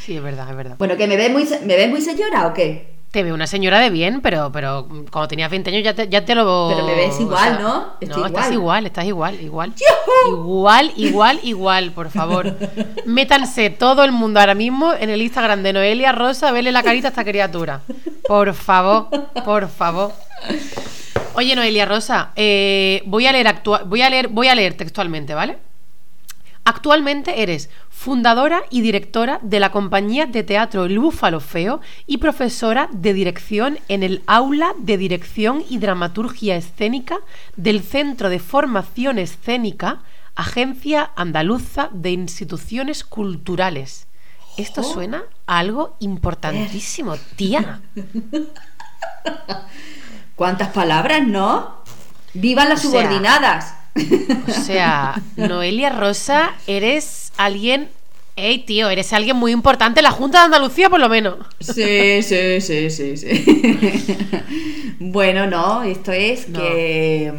Sí, 0.00 0.16
es 0.16 0.22
verdad, 0.22 0.48
es 0.50 0.56
verdad. 0.56 0.76
Bueno, 0.78 0.96
¿que 0.96 1.06
me 1.06 1.16
ves 1.16 1.30
muy, 1.30 1.46
me 1.64 1.76
ves 1.76 1.88
muy 1.88 2.00
señora 2.00 2.46
o 2.46 2.54
qué? 2.54 2.98
Te 3.10 3.22
veo 3.22 3.34
una 3.34 3.46
señora 3.46 3.80
de 3.80 3.88
bien, 3.88 4.20
pero, 4.20 4.52
pero 4.52 4.86
cuando 5.10 5.28
tenías 5.28 5.50
20 5.50 5.70
años 5.70 5.82
ya 5.82 5.94
te, 5.94 6.08
ya 6.10 6.26
te 6.26 6.34
lo... 6.34 6.68
Pero 6.70 6.84
me 6.84 6.94
ves 6.94 7.18
igual, 7.18 7.58
¿no? 7.58 7.94
no, 8.06 8.26
estás 8.26 8.52
igual, 8.52 8.84
estás 8.84 9.06
igual, 9.06 9.40
igual. 9.40 9.72
Igual, 10.28 10.92
igual, 10.94 11.40
igual, 11.42 11.92
por 11.92 12.10
favor. 12.10 12.54
Métanse 13.06 13.70
todo 13.70 14.04
el 14.04 14.12
mundo 14.12 14.40
ahora 14.40 14.54
mismo 14.54 14.92
en 14.92 15.08
el 15.08 15.22
Instagram 15.22 15.62
de 15.62 15.72
Noelia 15.72 16.12
Rosa, 16.12 16.52
vele 16.52 16.70
la 16.70 16.82
carita 16.82 17.08
a 17.08 17.10
esta 17.10 17.24
criatura. 17.24 17.80
Por 18.26 18.52
favor, 18.52 19.08
por 19.42 19.68
favor. 19.68 20.12
Oye, 21.32 21.56
Noelia 21.56 21.86
Rosa, 21.86 22.32
eh, 22.36 23.02
voy 23.06 23.26
a 23.26 23.32
leer 23.32 23.54
voy 23.86 24.02
a 24.02 24.10
leer, 24.10 24.28
voy 24.28 24.48
a 24.48 24.54
leer 24.54 24.74
textualmente, 24.74 25.32
¿vale? 25.32 25.56
Actualmente 26.64 27.42
eres 27.42 27.70
fundadora 27.98 28.62
y 28.70 28.80
directora 28.80 29.40
de 29.42 29.58
la 29.58 29.72
compañía 29.72 30.26
de 30.26 30.44
teatro 30.44 30.84
El 30.84 31.00
Búfalo 31.00 31.40
Feo 31.40 31.80
y 32.06 32.18
profesora 32.18 32.88
de 32.92 33.12
dirección 33.12 33.80
en 33.88 34.04
el 34.04 34.22
Aula 34.28 34.72
de 34.78 34.96
Dirección 34.96 35.64
y 35.68 35.78
Dramaturgia 35.78 36.54
Escénica 36.54 37.18
del 37.56 37.82
Centro 37.82 38.28
de 38.28 38.38
Formación 38.38 39.18
Escénica, 39.18 39.98
Agencia 40.36 41.10
Andaluza 41.16 41.90
de 41.92 42.12
Instituciones 42.12 43.02
Culturales. 43.02 44.06
Esto 44.56 44.84
suena 44.84 45.24
a 45.48 45.58
algo 45.58 45.96
importantísimo, 45.98 47.16
tía. 47.34 47.80
¿Cuántas 50.36 50.68
palabras, 50.68 51.26
no? 51.26 51.82
¡Vivan 52.32 52.68
las 52.68 52.82
subordinadas! 52.82 53.74
O 54.48 54.52
sea, 54.52 55.20
Noelia 55.36 55.90
Rosa, 55.90 56.54
eres 56.66 57.32
alguien 57.36 57.88
Ey, 58.40 58.58
tío, 58.58 58.88
eres 58.88 59.12
alguien 59.12 59.36
muy 59.36 59.50
importante 59.50 59.98
en 59.98 60.04
la 60.04 60.12
Junta 60.12 60.38
de 60.38 60.44
Andalucía, 60.44 60.88
por 60.88 61.00
lo 61.00 61.08
menos. 61.08 61.38
Sí, 61.58 62.22
sí, 62.22 62.60
sí, 62.60 62.88
sí, 62.88 63.16
sí. 63.16 64.16
bueno, 65.00 65.48
no, 65.48 65.82
esto 65.82 66.12
es 66.12 66.46
que, 66.46 67.32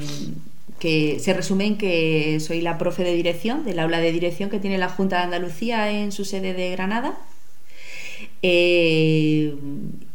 que 0.78 1.18
se 1.22 1.34
resume 1.34 1.68
en 1.68 1.78
que 1.78 2.42
soy 2.42 2.60
la 2.60 2.78
profe 2.78 3.06
de 3.06 3.14
dirección 3.14 3.64
del 3.64 3.80
aula 3.80 4.02
de 4.02 4.12
dirección 4.12 4.50
que 4.50 4.60
tiene 4.60 4.78
la 4.78 4.90
Junta 4.90 5.20
de 5.20 5.24
Andalucía 5.24 5.90
en 5.90 6.12
su 6.12 6.26
sede 6.26 6.54
de 6.54 6.72
Granada. 6.72 7.18
Eh, 8.42 9.56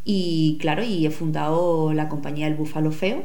y 0.03 0.59
claro, 0.61 0.83
y 0.83 1.07
he 1.07 1.09
fundado 1.09 1.93
la 1.93 2.09
compañía 2.09 2.45
El 2.45 2.53
Búfalo 2.53 2.91
Feo 2.91 3.23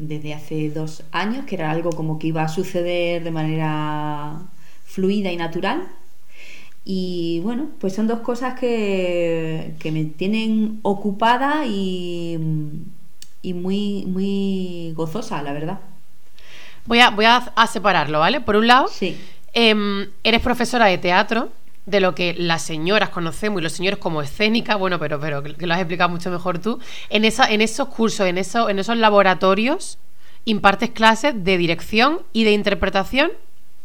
desde 0.00 0.34
hace 0.34 0.70
dos 0.70 1.04
años, 1.12 1.44
que 1.44 1.54
era 1.54 1.70
algo 1.70 1.90
como 1.90 2.18
que 2.18 2.28
iba 2.28 2.42
a 2.42 2.48
suceder 2.48 3.22
de 3.22 3.30
manera 3.30 4.42
fluida 4.84 5.30
y 5.30 5.36
natural. 5.36 5.86
Y 6.84 7.40
bueno, 7.44 7.68
pues 7.78 7.94
son 7.94 8.06
dos 8.06 8.20
cosas 8.20 8.58
que, 8.58 9.74
que 9.78 9.92
me 9.92 10.04
tienen 10.04 10.80
ocupada 10.82 11.66
y, 11.66 12.38
y, 13.42 13.54
muy, 13.54 14.06
muy 14.06 14.92
gozosa, 14.96 15.42
la 15.42 15.52
verdad. 15.52 15.78
Voy 16.86 17.00
a, 17.00 17.10
voy 17.10 17.26
a, 17.26 17.52
separarlo, 17.70 18.18
¿vale? 18.18 18.40
Por 18.40 18.56
un 18.56 18.66
lado, 18.66 18.88
sí. 18.88 19.16
Em, 19.52 20.08
eres 20.22 20.40
profesora 20.40 20.86
de 20.86 20.98
teatro, 20.98 21.50
de 21.90 22.00
lo 22.00 22.14
que 22.14 22.34
las 22.34 22.62
señoras 22.62 23.10
conocemos 23.10 23.60
y 23.60 23.62
los 23.62 23.72
señores 23.72 23.98
como 23.98 24.22
escénica, 24.22 24.76
bueno, 24.76 24.98
pero, 24.98 25.20
pero 25.20 25.42
que 25.42 25.66
lo 25.66 25.74
has 25.74 25.80
explicado 25.80 26.10
mucho 26.10 26.30
mejor 26.30 26.58
tú. 26.58 26.78
En, 27.08 27.24
esa, 27.24 27.50
en 27.50 27.60
esos 27.60 27.88
cursos, 27.88 28.26
en, 28.26 28.38
eso, 28.38 28.68
en 28.68 28.78
esos 28.78 28.96
laboratorios, 28.96 29.98
impartes 30.44 30.90
clases 30.90 31.44
de 31.44 31.58
dirección 31.58 32.20
y 32.32 32.44
de 32.44 32.52
interpretación, 32.52 33.30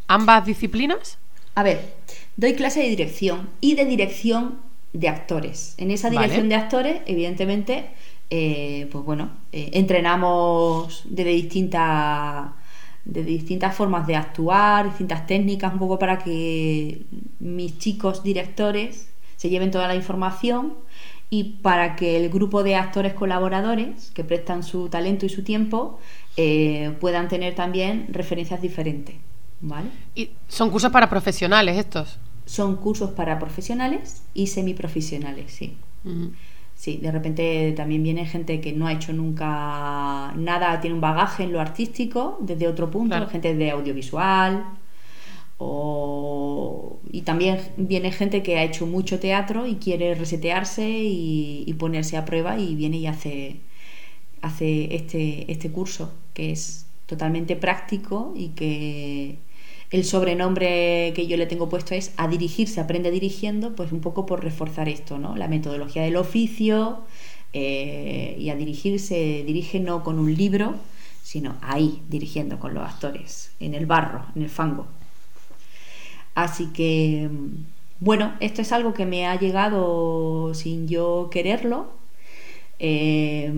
ambas 0.07 0.45
disciplinas. 0.45 1.17
A 1.55 1.63
ver, 1.63 1.95
doy 2.35 2.53
clase 2.53 2.81
de 2.81 2.89
dirección 2.89 3.49
y 3.61 3.75
de 3.75 3.85
dirección 3.85 4.59
de 4.93 5.09
actores. 5.09 5.75
En 5.77 5.91
esa 5.91 6.09
dirección 6.09 6.49
de 6.49 6.55
actores, 6.55 7.01
evidentemente, 7.05 7.89
eh, 8.29 8.87
pues 8.91 9.03
bueno, 9.03 9.31
eh, 9.51 9.71
entrenamos 9.73 11.03
desde 11.05 11.31
distintas 11.31 12.51
de 13.05 13.23
distintas 13.23 13.75
formas 13.75 14.07
de 14.07 14.15
actuar, 14.15 14.85
distintas 14.85 15.25
técnicas, 15.27 15.73
un 15.73 15.79
poco 15.79 15.99
para 15.99 16.19
que 16.19 17.05
mis 17.39 17.77
chicos 17.77 18.23
directores 18.23 19.09
se 19.37 19.49
lleven 19.49 19.71
toda 19.71 19.87
la 19.87 19.95
información 19.95 20.73
y 21.29 21.55
para 21.61 21.95
que 21.95 22.17
el 22.17 22.29
grupo 22.29 22.63
de 22.63 22.75
actores 22.75 23.13
colaboradores 23.13 24.11
que 24.11 24.23
prestan 24.23 24.63
su 24.63 24.89
talento 24.89 25.25
y 25.25 25.29
su 25.29 25.43
tiempo 25.43 25.99
eh, 26.37 26.95
puedan 26.99 27.27
tener 27.27 27.55
también 27.55 28.07
referencias 28.09 28.61
diferentes. 28.61 29.15
¿vale? 29.61 29.89
¿Y 30.15 30.31
son 30.47 30.69
cursos 30.69 30.91
para 30.91 31.09
profesionales 31.09 31.77
estos? 31.77 32.17
Son 32.45 32.75
cursos 32.75 33.11
para 33.11 33.39
profesionales 33.39 34.23
y 34.33 34.47
semiprofesionales, 34.47 35.51
sí. 35.51 35.77
Sí, 36.85 36.97
de 36.97 37.11
repente 37.11 37.73
también 37.75 38.03
viene 38.03 38.27
gente 38.27 38.61
que 38.61 38.71
no 38.71 38.85
ha 38.85 38.93
hecho 38.93 39.11
nunca 39.11 40.31
nada, 40.35 40.79
tiene 40.81 40.93
un 40.93 41.01
bagaje 41.01 41.41
en 41.41 41.51
lo 41.51 41.59
artístico 41.59 42.37
desde 42.41 42.67
otro 42.67 42.91
punto, 42.91 43.27
gente 43.27 43.55
de 43.55 43.71
audiovisual. 43.71 44.63
Y 47.11 47.21
también 47.21 47.59
viene 47.77 48.11
gente 48.11 48.43
que 48.43 48.59
ha 48.59 48.63
hecho 48.63 48.85
mucho 48.85 49.19
teatro 49.19 49.65
y 49.65 49.77
quiere 49.77 50.13
resetearse 50.13 50.87
y, 50.87 51.73
ponerse 51.79 52.17
a 52.17 52.25
prueba 52.25 52.59
y 52.59 52.75
viene 52.75 52.97
y 52.97 53.07
hace, 53.07 53.61
hace 54.43 54.95
este, 54.95 55.51
este 55.51 55.71
curso 55.71 56.13
que 56.35 56.51
es 56.51 56.85
totalmente 57.07 57.55
práctico 57.55 58.31
y 58.35 58.49
que 58.49 59.39
el 59.95 60.03
sobrenombre 60.03 61.13
que 61.15 61.25
yo 61.25 61.37
le 61.37 61.45
tengo 61.45 61.69
puesto 61.69 61.95
es 61.95 62.11
a 62.17 62.27
dirigirse, 62.27 62.81
aprende 62.81 63.11
dirigiendo, 63.11 63.75
pues 63.75 63.93
un 63.93 64.01
poco 64.01 64.25
por 64.25 64.43
reforzar 64.43 64.89
esto, 64.89 65.17
¿no? 65.17 65.35
La 65.37 65.47
metodología 65.47 66.03
del 66.03 66.17
oficio 66.17 66.99
eh, 67.53 68.35
y 68.37 68.49
a 68.49 68.55
dirigirse, 68.55 69.43
dirige 69.45 69.79
no 69.79 70.03
con 70.03 70.19
un 70.19 70.35
libro, 70.35 70.75
sino 71.23 71.55
ahí, 71.61 72.01
dirigiendo 72.09 72.59
con 72.59 72.73
los 72.73 72.83
actores, 72.83 73.51
en 73.61 73.73
el 73.73 73.85
barro, 73.85 74.25
en 74.35 74.41
el 74.43 74.49
fango. 74.49 74.85
Así 76.35 76.67
que, 76.73 77.29
bueno, 78.01 78.33
esto 78.41 78.61
es 78.61 78.73
algo 78.73 78.93
que 78.93 79.05
me 79.05 79.25
ha 79.25 79.39
llegado 79.39 80.53
sin 80.53 80.89
yo 80.89 81.29
quererlo, 81.31 81.87
eh, 82.79 83.51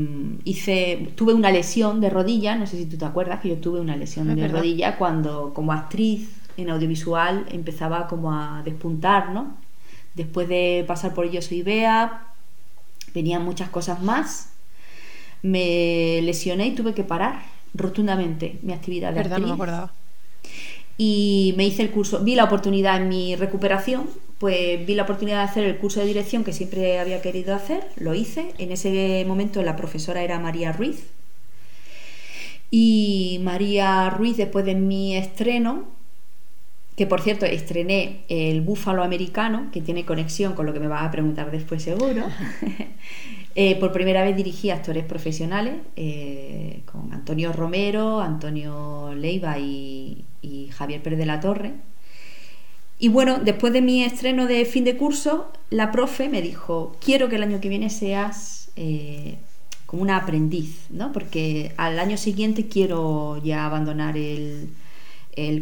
hice, 0.43 1.09
tuve 1.15 1.33
una 1.33 1.51
lesión 1.51 2.01
de 2.01 2.09
rodilla, 2.09 2.55
no 2.55 2.67
sé 2.67 2.77
si 2.77 2.85
tú 2.85 2.97
te 2.97 3.05
acuerdas 3.05 3.39
que 3.39 3.49
yo 3.49 3.57
tuve 3.57 3.79
una 3.79 3.95
lesión 3.95 4.35
de 4.35 4.47
rodilla 4.47 4.97
cuando 4.97 5.53
como 5.53 5.73
actriz 5.73 6.29
en 6.57 6.69
audiovisual 6.69 7.45
empezaba 7.49 8.07
como 8.07 8.33
a 8.33 8.61
despuntar, 8.63 9.31
¿no? 9.31 9.57
Después 10.15 10.47
de 10.47 10.83
pasar 10.87 11.13
por 11.13 11.29
Yo 11.29 11.41
Soy 11.41 11.61
Bea, 11.61 12.27
venían 13.13 13.43
muchas 13.43 13.69
cosas 13.69 14.01
más. 14.01 14.53
Me 15.43 16.19
lesioné 16.23 16.67
y 16.67 16.75
tuve 16.75 16.93
que 16.93 17.03
parar 17.03 17.41
rotundamente 17.73 18.57
mi 18.63 18.73
actividad 18.73 19.09
de 19.13 19.21
¿Verdad? 19.21 19.37
No 19.37 19.47
me 19.47 19.53
acordaba. 19.53 19.93
Y 20.97 21.53
me 21.57 21.65
hice 21.65 21.83
el 21.83 21.91
curso, 21.91 22.23
vi 22.23 22.33
la 22.33 22.45
oportunidad 22.45 22.97
en 22.97 23.09
mi 23.09 23.35
recuperación 23.35 24.07
pues 24.39 24.85
vi 24.85 24.93
la 24.93 25.03
oportunidad 25.03 25.37
de 25.37 25.49
hacer 25.49 25.63
el 25.63 25.77
curso 25.77 25.99
de 25.99 26.05
dirección 26.05 26.43
que 26.43 26.53
siempre 26.53 26.99
había 26.99 27.21
querido 27.21 27.55
hacer, 27.55 27.87
lo 27.95 28.13
hice. 28.13 28.53
En 28.59 28.71
ese 28.71 29.23
momento 29.27 29.63
la 29.63 29.75
profesora 29.75 30.21
era 30.21 30.39
María 30.39 30.71
Ruiz. 30.71 31.07
Y 32.69 33.39
María 33.41 34.09
Ruiz, 34.09 34.37
después 34.37 34.65
de 34.65 34.75
mi 34.75 35.15
estreno, 35.15 35.85
que 36.95 37.07
por 37.07 37.21
cierto 37.21 37.45
estrené 37.45 38.25
el 38.27 38.61
búfalo 38.61 39.03
americano, 39.03 39.69
que 39.71 39.81
tiene 39.81 40.05
conexión 40.05 40.53
con 40.53 40.65
lo 40.65 40.73
que 40.73 40.79
me 40.79 40.87
vas 40.87 41.03
a 41.03 41.11
preguntar 41.11 41.49
después 41.49 41.81
seguro, 41.81 42.23
eh, 43.55 43.75
por 43.77 43.91
primera 43.91 44.23
vez 44.23 44.35
dirigí 44.35 44.69
actores 44.69 45.05
profesionales 45.05 45.75
eh, 45.95 46.81
con 46.85 47.11
Antonio 47.13 47.53
Romero, 47.53 48.19
Antonio 48.19 49.13
Leiva 49.15 49.57
y, 49.57 50.25
y 50.41 50.67
Javier 50.69 51.01
Pérez 51.01 51.17
de 51.17 51.25
la 51.25 51.39
Torre 51.39 51.73
y 52.99 53.09
bueno, 53.09 53.39
después 53.39 53.73
de 53.73 53.81
mi 53.81 54.03
estreno 54.03 54.47
de 54.47 54.65
fin 54.65 54.83
de 54.83 54.97
curso, 54.97 55.51
la 55.69 55.91
profe 55.91 56.29
me 56.29 56.41
dijo, 56.41 56.95
quiero 57.03 57.29
que 57.29 57.35
el 57.35 57.43
año 57.43 57.61
que 57.61 57.69
viene 57.69 57.89
seas 57.91 58.69
eh, 58.75 59.37
como 59.85 60.01
una 60.01 60.17
aprendiz, 60.17 60.87
¿no? 60.89 61.11
Porque 61.11 61.73
al 61.77 61.99
año 61.99 62.17
siguiente 62.17 62.67
quiero 62.67 63.41
ya 63.43 63.65
abandonar 63.65 64.17
el, 64.17 64.73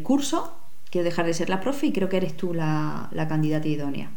curso, 0.04 0.56
quiero 0.90 1.04
dejar 1.04 1.26
de 1.26 1.34
ser 1.34 1.50
la 1.50 1.60
profe 1.60 1.88
y 1.88 1.92
creo 1.92 2.08
que 2.08 2.18
eres 2.18 2.38
tú 2.38 2.54
la, 2.54 3.10
la 3.12 3.28
candidata 3.28 3.68
idónea. 3.68 4.12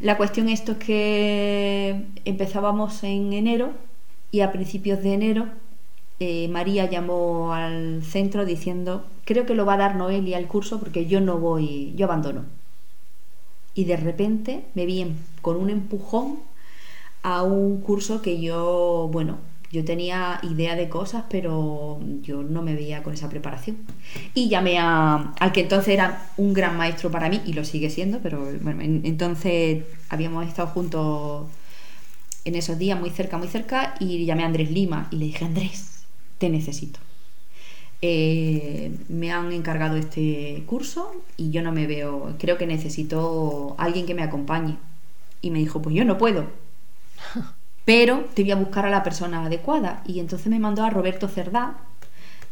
La 0.00 0.16
cuestión 0.16 0.48
esto 0.48 0.72
es 0.72 0.78
que 0.78 2.04
empezábamos 2.24 3.02
en 3.02 3.32
enero 3.32 3.72
y 4.30 4.40
a 4.40 4.52
principios 4.52 5.02
de 5.02 5.14
enero 5.14 5.48
eh, 6.20 6.48
María 6.48 6.90
llamó 6.90 7.52
al 7.52 8.02
centro 8.02 8.44
diciendo, 8.44 9.04
creo 9.24 9.46
que 9.46 9.54
lo 9.54 9.64
va 9.66 9.74
a 9.74 9.78
dar 9.78 9.96
Noelia 9.96 10.38
el 10.38 10.46
curso 10.46 10.80
porque 10.80 11.06
yo 11.06 11.20
no 11.20 11.38
voy, 11.38 11.92
yo 11.96 12.06
abandono. 12.06 12.44
Y 13.74 13.84
de 13.84 13.96
repente 13.96 14.64
me 14.74 14.86
vi 14.86 15.06
con 15.42 15.56
un 15.56 15.70
empujón 15.70 16.40
a 17.22 17.42
un 17.42 17.80
curso 17.80 18.22
que 18.22 18.40
yo, 18.40 19.08
bueno, 19.12 19.38
yo 19.70 19.84
tenía 19.84 20.40
idea 20.42 20.74
de 20.76 20.88
cosas, 20.88 21.24
pero 21.28 22.00
yo 22.22 22.42
no 22.42 22.62
me 22.62 22.74
veía 22.74 23.02
con 23.02 23.14
esa 23.14 23.28
preparación. 23.28 23.76
Y 24.34 24.48
llamé 24.48 24.78
a, 24.78 25.34
al 25.38 25.52
que 25.52 25.60
entonces 25.60 25.94
era 25.94 26.30
un 26.36 26.54
gran 26.54 26.76
maestro 26.76 27.10
para 27.10 27.28
mí, 27.28 27.40
y 27.44 27.52
lo 27.52 27.64
sigue 27.64 27.90
siendo, 27.90 28.18
pero 28.20 28.44
bueno, 28.62 28.82
entonces 28.82 29.84
habíamos 30.08 30.46
estado 30.46 30.68
juntos 30.68 31.46
en 32.44 32.54
esos 32.54 32.78
días 32.78 32.98
muy 32.98 33.10
cerca, 33.10 33.36
muy 33.36 33.48
cerca, 33.48 33.94
y 34.00 34.24
llamé 34.24 34.42
a 34.44 34.46
Andrés 34.46 34.70
Lima 34.70 35.08
y 35.10 35.16
le 35.16 35.26
dije, 35.26 35.44
Andrés, 35.44 35.97
te 36.38 36.48
necesito. 36.48 37.00
Eh, 38.00 38.96
me 39.08 39.32
han 39.32 39.50
encargado 39.52 39.96
este 39.96 40.62
curso 40.66 41.12
y 41.36 41.50
yo 41.50 41.62
no 41.62 41.72
me 41.72 41.88
veo, 41.88 42.36
creo 42.38 42.56
que 42.56 42.66
necesito 42.66 43.74
alguien 43.78 44.06
que 44.06 44.14
me 44.14 44.22
acompañe. 44.22 44.76
Y 45.40 45.50
me 45.50 45.58
dijo, 45.58 45.82
pues 45.82 45.94
yo 45.94 46.04
no 46.04 46.18
puedo, 46.18 46.46
pero 47.84 48.24
te 48.34 48.42
voy 48.42 48.52
a 48.52 48.56
buscar 48.56 48.86
a 48.86 48.90
la 48.90 49.02
persona 49.02 49.44
adecuada. 49.46 50.02
Y 50.06 50.20
entonces 50.20 50.46
me 50.48 50.58
mandó 50.58 50.84
a 50.84 50.90
Roberto 50.90 51.28
Cerdá, 51.28 51.78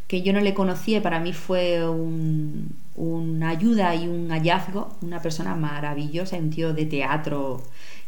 que 0.07 0.21
yo 0.21 0.33
no 0.33 0.39
le 0.39 0.53
conocía 0.53 1.01
para 1.01 1.19
mí 1.19 1.33
fue 1.33 1.87
una 2.95 3.49
ayuda 3.49 3.93
y 3.95 4.07
un 4.07 4.29
hallazgo, 4.29 4.95
una 5.01 5.21
persona 5.21 5.55
maravillosa, 5.55 6.37
un 6.37 6.49
tío 6.49 6.73
de 6.73 6.85
teatro 6.85 7.61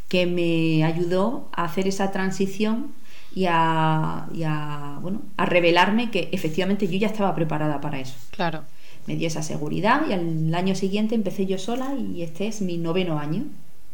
que 0.07 0.25
me 0.25 0.83
ayudó 0.83 1.49
a 1.53 1.65
hacer 1.65 1.87
esa 1.87 2.11
transición 2.11 2.91
y 3.35 3.45
a, 3.47 4.97
bueno, 5.01 5.21
a 5.37 5.45
revelarme 5.45 6.11
que 6.11 6.29
efectivamente 6.31 6.87
yo 6.87 6.97
ya 6.97 7.07
estaba 7.07 7.35
preparada 7.35 7.81
para 7.81 7.99
eso. 7.99 8.15
Claro. 8.31 8.63
Me 9.07 9.15
dio 9.15 9.27
esa 9.27 9.43
seguridad 9.43 10.01
y 10.07 10.13
al 10.13 10.53
año 10.53 10.75
siguiente 10.75 11.15
empecé 11.15 11.45
yo 11.45 11.57
sola 11.57 11.95
y 11.95 12.21
este 12.21 12.47
es 12.47 12.61
mi 12.61 12.77
noveno 12.77 13.19
año. 13.19 13.45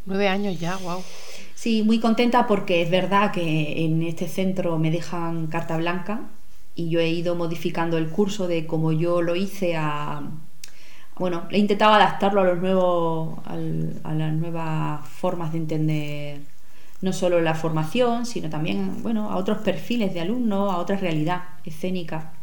Nueve 0.06 0.28
años 0.28 0.60
ya, 0.60 0.78
wow. 0.78 1.02
Sí, 1.56 1.84
muy 1.84 2.00
contenta 2.00 2.48
porque 2.48 2.82
es 2.82 2.90
verdad 2.90 3.32
que 3.32 3.86
en 3.86 4.04
este 4.04 4.28
centro 4.28 4.78
me 4.78 4.92
dejan 4.92 5.48
carta 5.48 5.78
blanca 5.78 6.22
y 6.76 6.90
yo 6.90 7.00
he 7.00 7.10
ido 7.10 7.36
modificando 7.36 7.98
el 7.98 8.10
curso 8.10 8.48
de 8.48 8.66
como 8.68 8.92
yo 8.92 9.22
lo 9.22 9.36
hice 9.36 9.78
a, 9.78 10.22
bueno, 11.18 11.44
he 11.50 11.58
intentado 11.58 11.94
adaptarlo 11.94 12.42
a 12.42 12.44
los 12.44 12.60
nuevos, 12.60 13.40
a 13.46 14.14
las 14.14 14.34
nuevas 14.34 15.08
formas 15.08 15.54
de 15.54 15.58
entender 15.58 16.42
no 17.06 17.14
solo 17.14 17.40
la 17.40 17.54
formación, 17.54 18.26
sino 18.26 18.50
también, 18.50 19.04
bueno, 19.04 19.30
a 19.32 19.38
otros 19.38 19.60
perfiles 19.60 20.14
de 20.14 20.22
alumnos, 20.22 20.74
a 20.74 20.78
otra 20.78 20.98
realidad 20.98 21.44
escénica. 21.64 22.34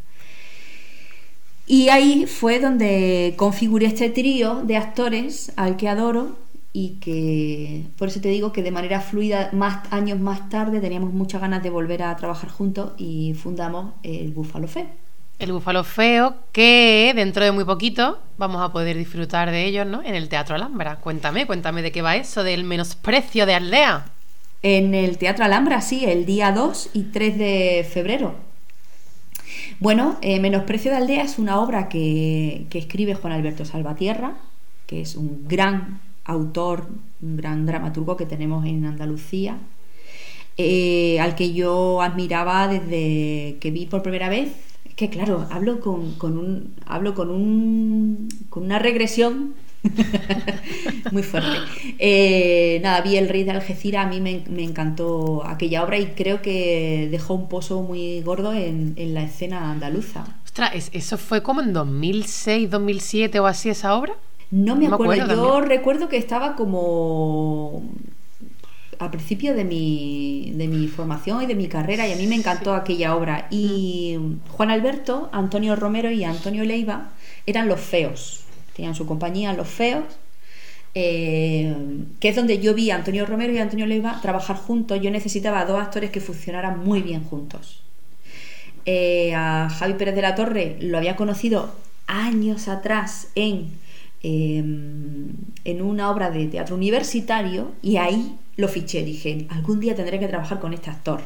Y 1.67 1.89
ahí 1.89 2.27
fue 2.27 2.61
donde 2.61 3.35
configuré 3.37 3.87
este 3.87 4.09
trío 4.09 4.63
de 4.63 4.77
actores 4.77 5.53
al 5.57 5.77
que 5.77 5.89
adoro 5.89 6.37
y 6.73 7.01
que 7.01 7.85
por 7.99 8.09
eso 8.09 8.21
te 8.21 8.29
digo 8.29 8.53
que 8.53 8.63
de 8.63 8.71
manera 8.71 9.01
fluida 9.01 9.51
más 9.53 9.93
años 9.93 10.21
más 10.21 10.49
tarde 10.49 10.81
teníamos 10.81 11.13
muchas 11.13 11.41
ganas 11.41 11.63
de 11.63 11.71
volver 11.71 12.05
a 12.05 12.17
trabajar 12.17 12.49
juntos 12.49 12.93
y 12.99 13.35
fundamos 13.35 13.95
el 14.05 14.31
Búfalo 14.31 14.69
Feo. 14.69 14.87
El 15.41 15.53
Búfalo 15.53 15.83
Feo 15.83 16.37
que 16.53 17.13
dentro 17.17 17.45
de 17.45 17.51
muy 17.51 17.65
poquito 17.65 18.21
vamos 18.39 18.63
a 18.63 18.71
poder 18.71 18.97
disfrutar 18.97 19.51
de 19.51 19.65
ellos 19.65 19.87
¿no? 19.87 20.03
en 20.05 20.15
el 20.15 20.29
Teatro 20.29 20.55
Alhambra. 20.55 20.97
Cuéntame, 20.97 21.47
cuéntame 21.47 21.83
de 21.83 21.91
qué 21.91 22.01
va 22.01 22.15
eso 22.15 22.45
del 22.45 22.63
menosprecio 22.63 23.45
de 23.45 23.55
aldea. 23.55 24.07
En 24.63 24.95
el 24.95 25.19
Teatro 25.19 25.45
Alhambra, 25.45 25.81
sí, 25.81 26.05
el 26.05 26.25
día 26.25 26.53
2 26.53 26.91
y 26.95 27.03
3 27.05 27.39
de 27.39 27.89
febrero. 27.91 28.35
Bueno, 29.81 30.17
eh, 30.23 30.39
Menosprecio 30.39 30.93
de 30.93 30.99
Aldea 30.99 31.25
es 31.25 31.39
una 31.39 31.61
obra 31.61 31.89
que, 31.89 32.67
que 32.71 32.79
escribe 32.79 33.15
Juan 33.15 33.33
Alberto 33.33 33.65
Salvatierra, 33.65 34.35
que 34.87 35.01
es 35.01 35.17
un 35.17 35.49
gran 35.49 36.01
autor, 36.25 36.87
un 37.21 37.37
gran 37.37 37.67
dramaturgo 37.67 38.17
que 38.17 38.27
tenemos 38.27 38.65
en 38.65 38.85
Andalucía, 38.85 39.59
eh, 40.57 41.19
al 41.21 41.35
que 41.35 41.53
yo 41.53 42.03
admiraba 42.03 42.69
desde 42.69 43.57
que 43.61 43.71
vi 43.73 43.87
por 43.87 44.03
primera 44.03 44.29
vez. 44.29 44.53
Es 44.85 44.95
que 44.95 45.09
claro, 45.09 45.47
hablo 45.51 45.81
con, 45.81 46.15
un, 46.23 46.75
hablo 46.87 47.15
con, 47.15 47.31
un, 47.31 48.29
con 48.51 48.65
una 48.65 48.79
regresión 48.79 49.55
muy 51.13 51.23
fuerte. 51.23 51.59
Eh, 51.99 52.81
nada, 52.83 53.01
vi 53.01 53.17
El 53.17 53.29
Rey 53.29 53.45
de 53.45 53.51
Algeciras, 53.51 54.07
a 54.07 54.09
mí 54.09 54.21
me, 54.21 54.45
encantó 54.63 55.45
aquella 55.47 55.83
obra 55.85 55.99
y 55.99 56.07
creo 56.07 56.43
que 56.43 57.09
dejó 57.11 57.35
un 57.35 57.49
pozo 57.49 57.83
muy 57.83 58.21
gordo 58.23 58.53
en, 58.53 58.95
en 58.97 59.15
la 59.15 59.23
escena 59.23 59.71
andaluza. 59.71 60.25
Ostras, 60.45 60.91
¿eso 60.93 61.19
fue 61.19 61.43
como 61.43 61.63
en 61.63 61.73
2006, 61.73 62.71
2007 62.71 63.41
o 63.41 63.47
así 63.47 63.71
esa 63.71 63.97
obra? 63.97 64.15
No 64.53 64.77
me, 64.77 64.87
acuerdo. 64.87 65.35
Yo 65.35 65.61
recuerdo 65.63 66.11
que 66.11 66.19
estaba 66.19 66.57
como 66.57 67.83
al 68.99 69.11
principio 69.11 69.55
de 69.55 69.65
mi, 69.65 70.53
de 70.55 70.69
mi 70.69 70.89
formación 70.89 71.43
y 71.43 71.47
de 71.47 71.55
mi 71.55 71.69
carrera 71.69 72.07
y 72.07 72.13
a 72.13 72.17
mí 72.17 72.27
me 72.27 72.37
encantó 72.37 72.75
aquella 72.75 73.17
obra. 73.17 73.49
Y 73.51 74.19
Juan 74.51 74.71
Alberto, 74.71 75.31
Antonio 75.33 75.75
Romero 75.75 76.11
y 76.11 76.25
Antonio 76.25 76.65
Leiva 76.65 77.09
eran 77.47 77.67
los 77.67 77.81
feos. 77.81 78.42
Tenían 78.75 78.95
su 78.95 79.07
compañía 79.07 79.53
Los 79.53 79.69
Feos, 79.69 80.05
eh, 80.95 81.75
que 82.21 82.29
es 82.29 82.37
donde 82.37 82.59
yo 82.59 82.75
vi 82.75 82.91
a 82.91 82.97
Antonio 82.97 83.27
Romero 83.27 83.53
y 83.53 83.59
a 83.59 83.63
Antonio 83.63 83.87
Leiva 83.87 84.21
trabajar 84.21 84.57
juntos. 84.57 85.01
Yo 85.01 85.11
necesitaba 85.11 85.65
dos 85.65 85.81
actores 85.81 86.11
que 86.11 86.21
funcionaran 86.21 86.85
muy 86.85 87.03
bien 87.03 87.25
juntos. 87.25 87.83
Eh, 88.85 89.33
a 89.35 89.69
Javi 89.71 89.95
Pérez 89.95 90.15
de 90.15 90.23
la 90.23 90.35
Torre 90.35 90.77
lo 90.81 90.99
había 90.99 91.17
conocido 91.17 91.75
años 92.07 92.69
atrás 92.69 93.29
en 93.35 93.81
Em, 94.25 95.33
en 95.65 95.83
una 95.83 96.09
obra 96.09 96.31
de 96.31 96.47
teatro 96.47 96.77
universitario 96.77 97.73
y 97.83 97.97
ahí 97.97 98.37
lo 98.57 98.69
fiché. 98.69 99.05
Dije, 99.05 99.47
algún 99.51 99.81
día 99.81 99.97
tendré 99.97 100.21
que 100.21 100.29
trabajar 100.29 100.61
con 100.61 100.73
este 100.73 100.91
actor. 100.91 101.23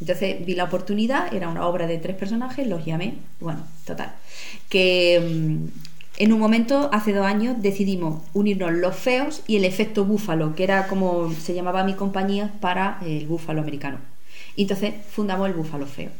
Entonces 0.00 0.44
vi 0.46 0.54
la 0.54 0.64
oportunidad, 0.64 1.34
era 1.34 1.48
una 1.48 1.66
obra 1.66 1.86
de 1.88 1.98
tres 1.98 2.16
personajes, 2.16 2.66
los 2.66 2.84
llamé. 2.84 3.14
Bueno, 3.40 3.64
total. 3.84 4.14
Que 4.68 5.16
em, 5.16 5.70
en 6.22 6.32
un 6.32 6.38
momento, 6.38 6.88
hace 6.92 7.12
dos 7.12 7.26
años, 7.26 7.56
decidimos 7.60 8.22
unirnos 8.32 8.70
los 8.72 8.94
feos 8.94 9.42
y 9.48 9.56
el 9.56 9.64
efecto 9.64 10.04
búfalo, 10.04 10.54
que 10.54 10.62
era 10.62 10.86
como 10.86 11.32
se 11.32 11.52
llamaba 11.52 11.82
mi 11.82 11.94
compañía 11.94 12.52
para 12.60 13.00
el 13.04 13.26
búfalo 13.26 13.60
americano. 13.60 13.98
Y 14.54 14.62
entonces 14.62 14.94
fundamos 15.10 15.48
el 15.48 15.54
búfalo 15.54 15.84
feo. 15.84 16.10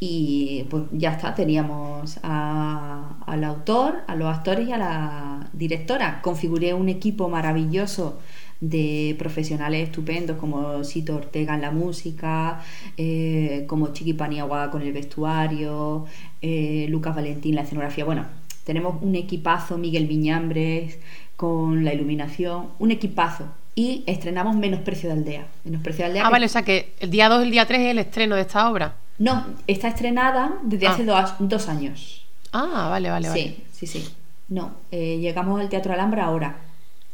Y 0.00 0.64
pues 0.70 0.84
ya 0.92 1.12
está, 1.12 1.34
teníamos 1.34 2.18
al 2.22 3.44
autor, 3.44 4.04
a 4.06 4.14
los 4.14 4.34
actores 4.34 4.68
y 4.68 4.72
a 4.72 4.78
la 4.78 5.50
directora. 5.52 6.22
Configuré 6.22 6.72
un 6.72 6.88
equipo 6.88 7.28
maravilloso 7.28 8.18
de 8.60 9.16
profesionales 9.18 9.88
estupendos 9.88 10.38
como 10.38 10.82
Sito 10.82 11.14
Ortega 11.14 11.54
en 11.54 11.60
la 11.60 11.72
música, 11.72 12.62
eh, 12.96 13.64
como 13.68 13.88
Chiqui 13.92 14.14
Paniagua 14.14 14.70
con 14.70 14.80
el 14.80 14.94
vestuario, 14.94 16.06
eh, 16.40 16.86
Lucas 16.88 17.14
Valentín 17.14 17.54
la 17.54 17.62
escenografía. 17.62 18.06
Bueno, 18.06 18.24
tenemos 18.66 19.00
un 19.00 19.14
equipazo, 19.14 19.78
Miguel 19.78 20.08
Viñambres 20.08 20.98
con 21.36 21.84
la 21.84 21.94
iluminación, 21.94 22.70
un 22.80 22.90
equipazo. 22.90 23.46
Y 23.76 24.02
estrenamos 24.06 24.56
Menos 24.56 24.80
Precio 24.80 25.08
de 25.08 25.14
Aldea. 25.14 25.46
Menos 25.64 25.82
Precio 25.82 26.04
de 26.04 26.06
Aldea 26.10 26.26
ah, 26.26 26.30
vale, 26.30 26.46
o 26.46 26.48
sea 26.48 26.62
que 26.62 26.94
el 26.98 27.10
día 27.10 27.28
2 27.28 27.42
y 27.42 27.44
el 27.44 27.50
día 27.52 27.66
3 27.66 27.80
es 27.80 27.90
el 27.92 27.98
estreno 28.00 28.34
de 28.34 28.40
esta 28.40 28.68
obra. 28.68 28.96
No, 29.18 29.46
está 29.68 29.88
estrenada 29.88 30.58
desde 30.64 30.88
hace 30.88 31.06
ah. 31.08 31.36
dos, 31.38 31.68
años. 31.68 32.26
Ah, 32.52 32.88
vale, 32.90 33.08
vale, 33.08 33.28
vale. 33.28 33.40
Sí, 33.40 33.64
sí, 33.70 33.86
sí. 33.86 34.08
No, 34.48 34.72
eh, 34.90 35.18
llegamos 35.18 35.60
al 35.60 35.68
Teatro 35.68 35.92
Alhambra 35.92 36.24
ahora. 36.24 36.56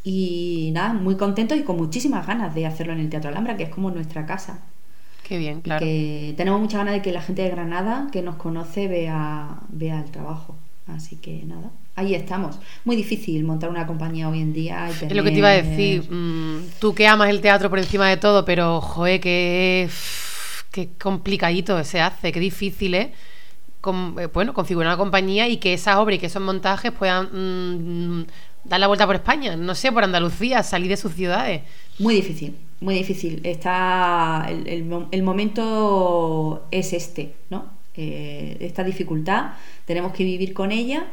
Y 0.04 0.70
nada, 0.72 0.94
muy 0.94 1.16
contentos 1.16 1.58
y 1.58 1.64
con 1.64 1.76
muchísimas 1.76 2.26
ganas 2.26 2.54
de 2.54 2.64
hacerlo 2.64 2.94
en 2.94 3.00
el 3.00 3.10
Teatro 3.10 3.28
Alhambra, 3.28 3.58
que 3.58 3.64
es 3.64 3.68
como 3.68 3.90
nuestra 3.90 4.24
casa. 4.24 4.60
Qué 5.22 5.36
bien, 5.36 5.60
claro. 5.60 5.84
Que 5.84 6.32
tenemos 6.36 6.60
muchas 6.60 6.78
ganas 6.78 6.94
de 6.94 7.02
que 7.02 7.12
la 7.12 7.20
gente 7.20 7.42
de 7.42 7.50
Granada 7.50 8.08
que 8.10 8.22
nos 8.22 8.36
conoce 8.36 8.88
vea, 8.88 9.60
vea 9.68 10.00
el 10.00 10.10
trabajo. 10.10 10.56
Así 10.94 11.16
que 11.16 11.42
nada, 11.44 11.70
ahí 11.94 12.14
estamos. 12.14 12.58
Muy 12.84 12.96
difícil 12.96 13.44
montar 13.44 13.70
una 13.70 13.86
compañía 13.86 14.28
hoy 14.28 14.40
en 14.40 14.52
día. 14.52 14.88
Es 14.88 15.14
lo 15.14 15.22
que 15.22 15.30
te 15.30 15.38
iba 15.38 15.48
a 15.48 15.62
decir. 15.62 16.10
Mm, 16.10 16.70
tú 16.80 16.94
que 16.94 17.06
amas 17.06 17.30
el 17.30 17.40
teatro 17.40 17.70
por 17.70 17.78
encima 17.78 18.08
de 18.08 18.16
todo, 18.16 18.44
pero 18.44 18.80
joder, 18.80 19.20
que 19.20 19.88
qué 20.70 20.88
complicadito 21.00 21.82
se 21.84 22.00
hace, 22.00 22.32
qué 22.32 22.40
difícil 22.40 22.94
es 22.94 23.08
eh, 23.84 24.28
bueno, 24.32 24.54
configurar 24.54 24.90
una 24.90 24.96
compañía 24.96 25.48
y 25.48 25.56
que 25.56 25.74
esa 25.74 26.00
obra 26.00 26.14
y 26.14 26.18
que 26.18 26.26
esos 26.26 26.40
montajes 26.40 26.92
puedan 26.92 28.20
mm, 28.20 28.26
dar 28.64 28.78
la 28.78 28.86
vuelta 28.86 29.06
por 29.06 29.16
España, 29.16 29.56
no 29.56 29.74
sé, 29.74 29.90
por 29.90 30.04
Andalucía, 30.04 30.62
salir 30.62 30.88
de 30.88 30.96
sus 30.96 31.14
ciudades. 31.14 31.62
Muy 31.98 32.14
difícil, 32.14 32.56
muy 32.80 32.94
difícil. 32.94 33.40
Está 33.42 34.46
el, 34.48 34.84
momento 35.24 36.66
es 36.70 36.92
este, 36.92 37.34
¿no? 37.50 37.81
Eh, 37.94 38.56
esta 38.60 38.84
dificultad, 38.84 39.52
tenemos 39.84 40.12
que 40.12 40.24
vivir 40.24 40.54
con 40.54 40.72
ella 40.72 41.04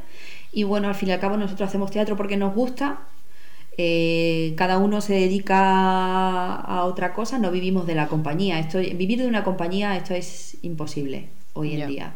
y 0.53 0.63
bueno, 0.63 0.87
al 0.87 0.95
fin 0.95 1.09
y 1.09 1.11
al 1.11 1.19
cabo 1.19 1.35
nosotros 1.35 1.67
hacemos 1.67 1.91
teatro 1.91 2.15
porque 2.15 2.37
nos 2.37 2.55
gusta, 2.55 3.01
eh, 3.77 4.53
cada 4.57 4.77
uno 4.77 5.01
se 5.01 5.13
dedica 5.13 6.55
a 6.55 6.85
otra 6.85 7.13
cosa, 7.13 7.37
no 7.37 7.51
vivimos 7.51 7.85
de 7.85 7.95
la 7.95 8.07
compañía. 8.07 8.59
Esto, 8.59 8.79
vivir 8.79 9.19
de 9.19 9.27
una 9.27 9.43
compañía, 9.43 9.95
esto 9.95 10.13
es 10.13 10.57
imposible 10.63 11.29
hoy 11.53 11.79
en 11.79 11.87
día. 11.87 12.13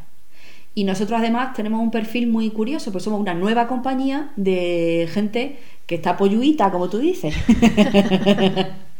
Y 0.76 0.86
nosotros 0.86 1.20
además 1.20 1.54
tenemos 1.54 1.82
un 1.82 1.92
perfil 1.92 2.28
muy 2.28 2.50
curioso, 2.50 2.92
pues 2.92 3.04
somos 3.04 3.20
una 3.20 3.34
nueva 3.34 3.68
compañía 3.68 4.32
de 4.36 5.08
gente 5.12 5.60
que 5.86 5.96
está 5.96 6.18
polluita, 6.18 6.72
como 6.72 6.90
tú 6.90 6.98
dices. 6.98 7.36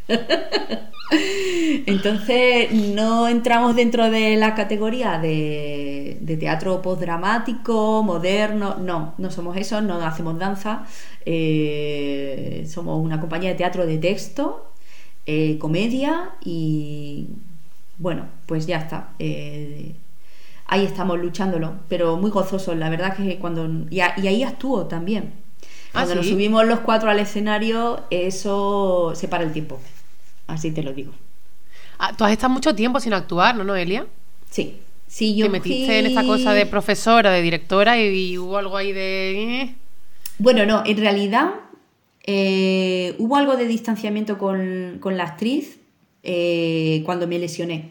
Entonces 1.86 2.72
no 2.72 3.28
entramos 3.28 3.76
dentro 3.76 4.10
de 4.10 4.36
la 4.36 4.54
categoría 4.54 5.18
de, 5.18 6.18
teatro 6.40 6.82
postdramático, 6.82 8.02
moderno, 8.02 8.76
no, 8.76 9.14
no 9.18 9.30
somos 9.30 9.56
eso, 9.56 9.80
no 9.80 10.00
hacemos 10.04 10.38
danza, 10.38 10.86
eh, 11.26 12.66
somos 12.68 13.04
una 13.04 13.20
compañía 13.20 13.50
de 13.50 13.56
teatro 13.56 13.86
de 13.86 13.98
texto, 13.98 14.72
eh, 15.26 15.58
comedia 15.58 16.32
y 16.44 17.28
bueno, 17.98 18.26
pues 18.46 18.66
ya 18.66 18.78
está. 18.78 19.10
Eh, 19.18 19.94
ahí 20.66 20.84
estamos 20.84 21.18
luchándolo, 21.18 21.74
pero 21.88 22.16
muy 22.16 22.30
gozosos, 22.30 22.76
la 22.76 22.88
verdad 22.88 23.16
que 23.16 23.38
cuando... 23.38 23.68
Y, 23.90 24.00
ahí 24.00 24.42
actúo 24.42 24.86
también. 24.86 25.32
Ah, 25.92 26.02
cuando 26.02 26.16
nos 26.16 26.26
subimos 26.26 26.66
los 26.66 26.80
cuatro 26.80 27.10
al 27.10 27.20
escenario, 27.20 28.00
eso 28.10 29.12
se 29.14 29.28
para 29.28 29.44
el 29.44 29.52
tiempo. 29.52 29.78
Así 30.46 30.70
te 30.70 30.82
lo 30.82 30.92
digo. 30.92 31.12
Ah, 31.98 32.14
tú 32.16 32.24
has 32.24 32.32
estado 32.32 32.52
mucho 32.52 32.74
tiempo 32.74 33.00
sin 33.00 33.12
actuar, 33.14 33.56
¿no, 33.56 33.64
Noelia? 33.64 34.06
Sí. 34.50 34.78
Sí, 35.06 35.36
yo 35.36 35.46
Te 35.46 35.50
metiste 35.50 36.00
en 36.00 36.06
esta 36.06 36.24
cosa 36.24 36.52
de 36.54 36.66
profesora, 36.66 37.30
de 37.30 37.40
directora 37.40 38.00
y, 38.00 38.36
hubo 38.36 38.58
algo 38.58 38.76
ahí 38.76 38.92
de... 38.92 39.60
Eh. 39.62 39.74
Bueno, 40.38 40.66
no, 40.66 40.82
en 40.84 40.96
realidad 40.96 41.50
eh, 42.24 43.14
hubo 43.18 43.36
algo 43.36 43.56
de 43.56 43.68
distanciamiento 43.68 44.38
con, 44.38 45.00
la 45.16 45.22
actriz 45.22 45.78
eh, 46.24 47.02
cuando 47.04 47.28
me 47.28 47.38
lesioné. 47.38 47.90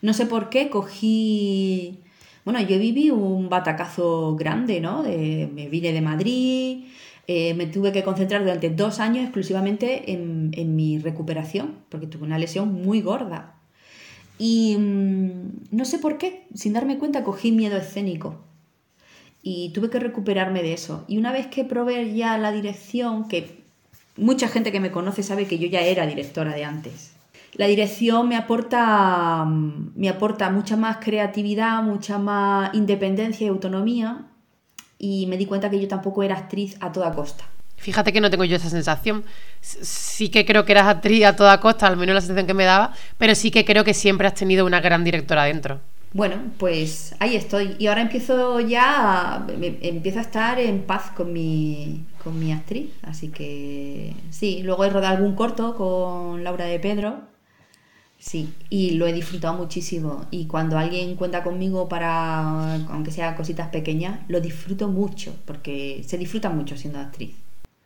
No 0.00 0.14
sé 0.14 0.24
por 0.24 0.48
qué 0.48 0.70
cogí... 0.70 1.98
Bueno, 2.46 2.60
yo 2.60 2.78
viví 2.78 3.10
un 3.10 3.50
batacazo 3.50 4.34
grande, 4.36 4.80
¿no? 4.80 5.02
me 5.02 5.68
vine 5.68 5.92
de 5.92 6.00
Madrid, 6.00 6.84
eh, 7.28 7.54
me 7.54 7.66
tuve 7.66 7.90
que 7.90 8.04
concentrar 8.04 8.42
durante 8.42 8.70
dos 8.70 9.00
años 9.00 9.24
exclusivamente 9.24 10.12
en, 10.12 10.76
mi 10.76 10.98
recuperación, 10.98 11.76
porque 11.88 12.06
tuve 12.06 12.24
una 12.24 12.38
lesión 12.38 12.72
muy 12.72 13.00
gorda. 13.00 13.54
Y 14.38 14.76
mm, 14.78 15.76
no 15.76 15.84
sé 15.84 15.98
por 15.98 16.18
qué, 16.18 16.46
sin 16.54 16.72
darme 16.72 16.98
cuenta, 16.98 17.24
cogí 17.24 17.52
miedo 17.52 17.76
escénico. 17.76 18.42
y 19.42 19.70
tuve 19.70 19.90
que 19.90 20.00
recuperarme 20.00 20.62
de 20.62 20.72
eso. 20.72 21.04
Y 21.06 21.18
una 21.18 21.30
vez 21.32 21.46
que 21.46 21.64
probé 21.64 22.14
ya 22.14 22.36
la 22.36 22.50
dirección, 22.50 23.28
que 23.28 23.62
mucha 24.16 24.48
gente 24.48 24.72
que 24.72 24.80
me 24.80 24.90
conoce 24.90 25.22
sabe 25.22 25.46
que 25.46 25.58
yo 25.58 25.68
ya 25.68 25.82
era 25.82 26.06
directora 26.06 26.52
de 26.52 26.64
antes. 26.64 27.12
La 27.54 27.66
dirección 27.66 28.28
me 28.28 28.36
aporta, 28.36 29.44
me 29.46 30.08
aporta 30.08 30.50
mucha 30.50 30.76
más 30.76 30.98
creatividad, 30.98 31.82
mucha 31.82 32.18
más 32.18 32.74
independencia 32.74 33.46
y 33.46 33.48
autonomía 33.48 34.26
y 34.98 35.26
me 35.26 35.36
di 35.36 35.46
cuenta 35.46 35.70
que 35.70 35.80
yo 35.80 35.88
tampoco 35.88 36.22
era 36.22 36.36
actriz 36.36 36.76
a 36.80 36.92
toda 36.92 37.12
costa. 37.12 37.44
Fíjate 37.76 38.12
que 38.12 38.20
no 38.20 38.30
tengo 38.30 38.44
yo 38.44 38.56
esa 38.56 38.70
sensación. 38.70 39.24
Sí 39.60 40.30
que 40.30 40.46
creo 40.46 40.64
que 40.64 40.72
eras 40.72 40.86
actriz 40.86 41.24
a 41.24 41.36
toda 41.36 41.60
costa, 41.60 41.86
al 41.86 41.96
menos 41.96 42.14
la 42.14 42.20
sensación 42.20 42.46
que 42.46 42.54
me 42.54 42.64
daba, 42.64 42.94
pero 43.18 43.34
sí 43.34 43.50
que 43.50 43.64
creo 43.64 43.84
que 43.84 43.94
siempre 43.94 44.26
has 44.26 44.34
tenido 44.34 44.64
una 44.64 44.80
gran 44.80 45.04
directora 45.04 45.44
dentro. 45.44 45.80
Bueno, 46.12 46.36
pues 46.58 47.14
ahí 47.18 47.36
estoy. 47.36 47.76
Y 47.78 47.88
ahora 47.88 48.00
empiezo 48.00 48.60
ya, 48.60 49.34
a, 49.34 49.46
empiezo 49.82 50.18
a 50.18 50.22
estar 50.22 50.58
en 50.58 50.82
paz 50.82 51.10
con 51.14 51.32
mi, 51.32 52.04
con 52.24 52.38
mi 52.38 52.52
actriz. 52.52 52.90
Así 53.02 53.28
que 53.28 54.14
sí, 54.30 54.62
luego 54.62 54.84
he 54.84 54.90
rodado 54.90 55.16
algún 55.16 55.34
corto 55.34 55.76
con 55.76 56.42
Laura 56.42 56.64
de 56.64 56.80
Pedro. 56.80 57.20
Sí, 58.18 58.52
y 58.70 58.92
lo 58.92 59.06
he 59.06 59.12
disfrutado 59.12 59.54
muchísimo. 59.54 60.26
Y 60.30 60.46
cuando 60.46 60.78
alguien 60.78 61.16
cuenta 61.16 61.42
conmigo 61.42 61.88
para, 61.88 62.74
aunque 62.86 63.10
sea 63.10 63.36
cositas 63.36 63.68
pequeñas, 63.68 64.20
lo 64.28 64.40
disfruto 64.40 64.88
mucho, 64.88 65.36
porque 65.44 66.02
se 66.06 66.18
disfruta 66.18 66.50
mucho 66.50 66.76
siendo 66.76 66.98
actriz. 66.98 67.34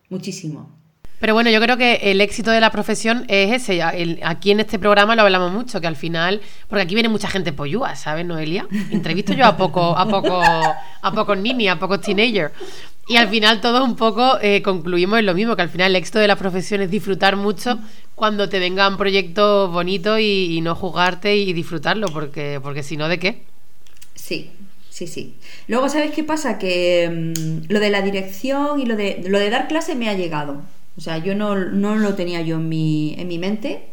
Muchísimo. 0.09 0.81
Pero 1.21 1.35
bueno, 1.35 1.51
yo 1.51 1.61
creo 1.61 1.77
que 1.77 1.99
el 2.01 2.19
éxito 2.19 2.49
de 2.49 2.59
la 2.59 2.71
profesión 2.71 3.25
es 3.27 3.51
ese. 3.69 3.83
aquí 4.23 4.49
en 4.49 4.59
este 4.59 4.79
programa 4.79 5.15
lo 5.15 5.21
hablamos 5.21 5.51
mucho, 5.51 5.79
que 5.79 5.85
al 5.85 5.95
final, 5.95 6.41
porque 6.67 6.81
aquí 6.81 6.95
viene 6.95 7.09
mucha 7.09 7.29
gente 7.29 7.53
pollúa, 7.53 7.95
¿sabes, 7.95 8.25
Noelia? 8.25 8.67
Entrevisto 8.89 9.33
yo 9.33 9.45
a 9.45 9.55
poco, 9.55 9.95
a 9.95 10.07
poco, 10.07 10.41
a 10.41 11.11
pocos 11.13 11.37
niños, 11.37 11.75
a 11.75 11.79
pocos 11.79 12.01
teenagers. 12.01 12.51
Y 13.07 13.17
al 13.17 13.29
final 13.29 13.61
todos 13.61 13.81
un 13.81 13.95
poco 13.95 14.37
eh, 14.41 14.61
concluimos 14.61 15.19
en 15.19 15.25
lo 15.25 15.33
mismo, 15.33 15.55
que 15.55 15.63
al 15.63 15.69
final 15.69 15.91
el 15.91 15.95
éxito 15.97 16.19
de 16.19 16.27
la 16.27 16.35
profesión 16.35 16.81
es 16.81 16.91
disfrutar 16.91 17.35
mucho 17.35 17.79
cuando 18.15 18.47
te 18.49 18.59
vengan 18.59 18.97
proyectos 18.97 19.71
bonitos 19.71 20.19
y, 20.19 20.59
no 20.61 20.75
jugarte 20.75 21.35
y 21.35 21.53
disfrutarlo, 21.53 22.07
porque, 22.07 22.59
porque 22.61 22.83
si 22.83 22.97
no, 22.97 23.09
¿de 23.09 23.19
qué? 23.19 23.41
Sí, 24.13 24.51
sí, 24.89 25.07
sí. 25.07 25.35
Luego, 25.67 25.89
¿sabes 25.89 26.11
qué 26.11 26.23
pasa? 26.23 26.59
Que 26.59 27.09
mm, 27.09 27.71
lo 27.71 27.79
de 27.79 27.89
la 27.89 28.01
dirección 28.01 28.79
y 28.79 28.85
lo 28.85 28.95
de, 28.95 29.23
lo 29.27 29.39
de 29.39 29.49
dar 29.49 29.67
clase 29.67 29.95
me 29.95 30.07
ha 30.07 30.13
llegado. 30.13 30.61
O 30.97 31.01
sea, 31.01 31.17
yo 31.17 31.33
no, 31.35 31.55
lo 31.55 32.15
tenía 32.15 32.41
yo 32.41 32.57
en 32.57 32.69
mi, 32.69 33.15
en 33.17 33.27
mi 33.27 33.39
mente. 33.39 33.90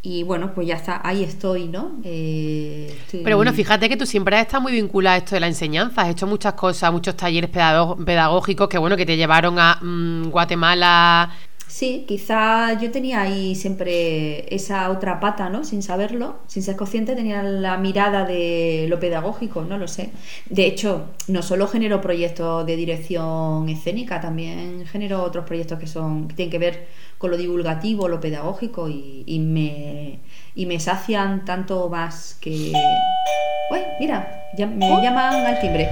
Y 0.00 0.22
bueno, 0.22 0.52
pues 0.54 0.68
ya 0.68 0.76
está, 0.76 1.00
ahí 1.02 1.24
estoy, 1.24 1.66
¿no? 1.66 1.96
Eh, 2.04 2.96
Pero 3.10 3.36
bueno, 3.36 3.52
fíjate 3.52 3.88
que 3.88 3.96
tú 3.96 4.06
siempre 4.06 4.36
has 4.36 4.42
estado 4.42 4.62
muy 4.62 4.72
vinculada 4.72 5.16
a 5.16 5.18
esto 5.18 5.34
de 5.34 5.40
la 5.40 5.48
enseñanza, 5.48 6.02
has 6.02 6.10
hecho 6.10 6.26
muchas 6.26 6.52
cosas, 6.54 6.92
muchos 6.92 7.16
talleres 7.16 7.50
pedagógicos 7.50 8.68
que 8.68 8.78
bueno, 8.78 8.96
que 8.96 9.04
te 9.04 9.16
llevaron 9.16 9.58
a 9.58 9.78
mm, 9.82 10.30
Guatemala, 10.30 11.30
Sí, 11.68 12.06
quizá 12.08 12.80
yo 12.80 12.90
tenía 12.90 13.20
ahí 13.20 13.54
siempre 13.54 14.52
esa 14.54 14.90
otra 14.90 15.20
pata, 15.20 15.50
¿no? 15.50 15.64
Sin 15.64 15.82
saberlo, 15.82 16.38
sin 16.46 16.62
ser 16.62 16.76
consciente, 16.76 17.14
tenía 17.14 17.42
la 17.42 17.76
mirada 17.76 18.24
de 18.24 18.86
lo 18.88 18.98
pedagógico, 18.98 19.62
no 19.62 19.76
lo 19.76 19.86
sé. 19.86 20.10
De 20.48 20.64
hecho, 20.64 21.10
no 21.28 21.42
solo 21.42 21.68
genero 21.68 22.00
proyectos 22.00 22.64
de 22.64 22.74
dirección 22.74 23.68
escénica, 23.68 24.18
también 24.18 24.86
genero 24.86 25.22
otros 25.22 25.44
proyectos 25.44 25.78
que 25.78 25.86
son 25.86 26.28
que 26.28 26.34
tienen 26.34 26.50
que 26.50 26.58
ver 26.58 26.86
con 27.18 27.30
lo 27.30 27.36
divulgativo, 27.36 28.08
lo 28.08 28.18
pedagógico 28.18 28.88
y, 28.88 29.38
me, 29.38 30.20
y 30.54 30.64
me 30.64 30.80
sacian 30.80 31.44
tanto 31.44 31.90
más 31.90 32.38
que... 32.40 32.72
Uy, 33.70 33.80
mira, 34.00 34.46
ya, 34.56 34.66
me 34.66 34.90
oh. 34.90 35.02
llaman 35.02 35.34
al 35.44 35.60
timbre. 35.60 35.86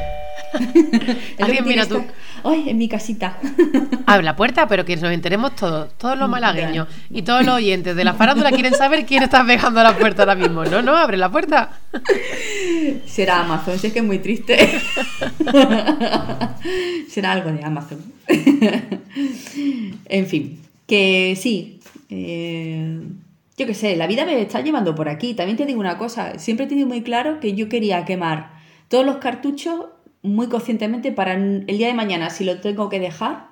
Alguien 1.41 1.65
mira 1.65 1.87
tú. 1.87 2.05
Ay, 2.45 2.71
en 2.71 2.79
mi 2.79 2.89
casita. 2.89 3.39
Abre 4.07 4.25
la 4.25 4.37
puerta, 4.37 4.69
pero 4.69 4.85
que 4.85 4.97
nos 4.97 5.13
enteremos 5.13 5.55
todos, 5.57 5.93
todos 5.99 6.17
los 6.17 6.29
malagueños 6.29 6.89
y 7.11 7.23
todos 7.23 7.45
los 7.45 7.57
oyentes 7.57 7.97
de 7.97 8.05
la 8.05 8.15
farándula 8.15 8.51
quieren 8.53 8.75
saber 8.75 9.05
quién 9.07 9.23
está 9.23 9.45
pegando 9.45 9.81
a 9.81 9.83
la 9.83 9.97
puerta 9.97 10.23
ahora 10.23 10.35
mismo. 10.35 10.65
No, 10.65 10.83
no, 10.83 10.97
abre 10.97 11.17
la 11.17 11.31
puerta. 11.31 11.71
Será 13.07 13.41
Amazon, 13.41 13.79
si 13.79 13.89
es 13.89 13.93
que 13.93 13.99
es 14.01 14.05
muy 14.05 14.19
triste. 14.19 14.81
Será 17.09 17.33
algo 17.33 17.51
de 17.51 17.65
Amazon. 17.65 17.99
en 20.07 20.27
fin, 20.27 20.61
que 20.87 21.37
sí. 21.41 21.81
Eh, 22.09 23.01
yo 23.59 23.67
qué 23.67 23.75
sé, 23.75 23.97
la 23.97 24.07
vida 24.07 24.25
me 24.27 24.41
está 24.41 24.61
llevando 24.61 24.95
por 24.95 25.09
aquí. 25.09 25.35
También 25.35 25.57
te 25.57 25.67
digo 25.67 25.81
una 25.81 25.97
cosa, 25.99 26.39
siempre 26.39 26.67
he 26.67 26.69
tenido 26.69 26.87
muy 26.87 27.03
claro 27.03 27.41
que 27.41 27.55
yo 27.55 27.69
quería 27.69 28.05
quemar 28.05 28.51
todos 28.89 29.05
los 29.05 29.17
cartuchos 29.17 29.87
muy 30.27 30.49
conscientemente 30.49 31.13
para 31.13 31.35
el 31.35 31.67
día 31.67 31.87
de 31.89 31.95
mañana, 31.95 32.31
si 32.31 32.45
lo 32.45 32.61
tengo 32.61 32.89
que 32.89 33.01
dejar, 33.01 33.49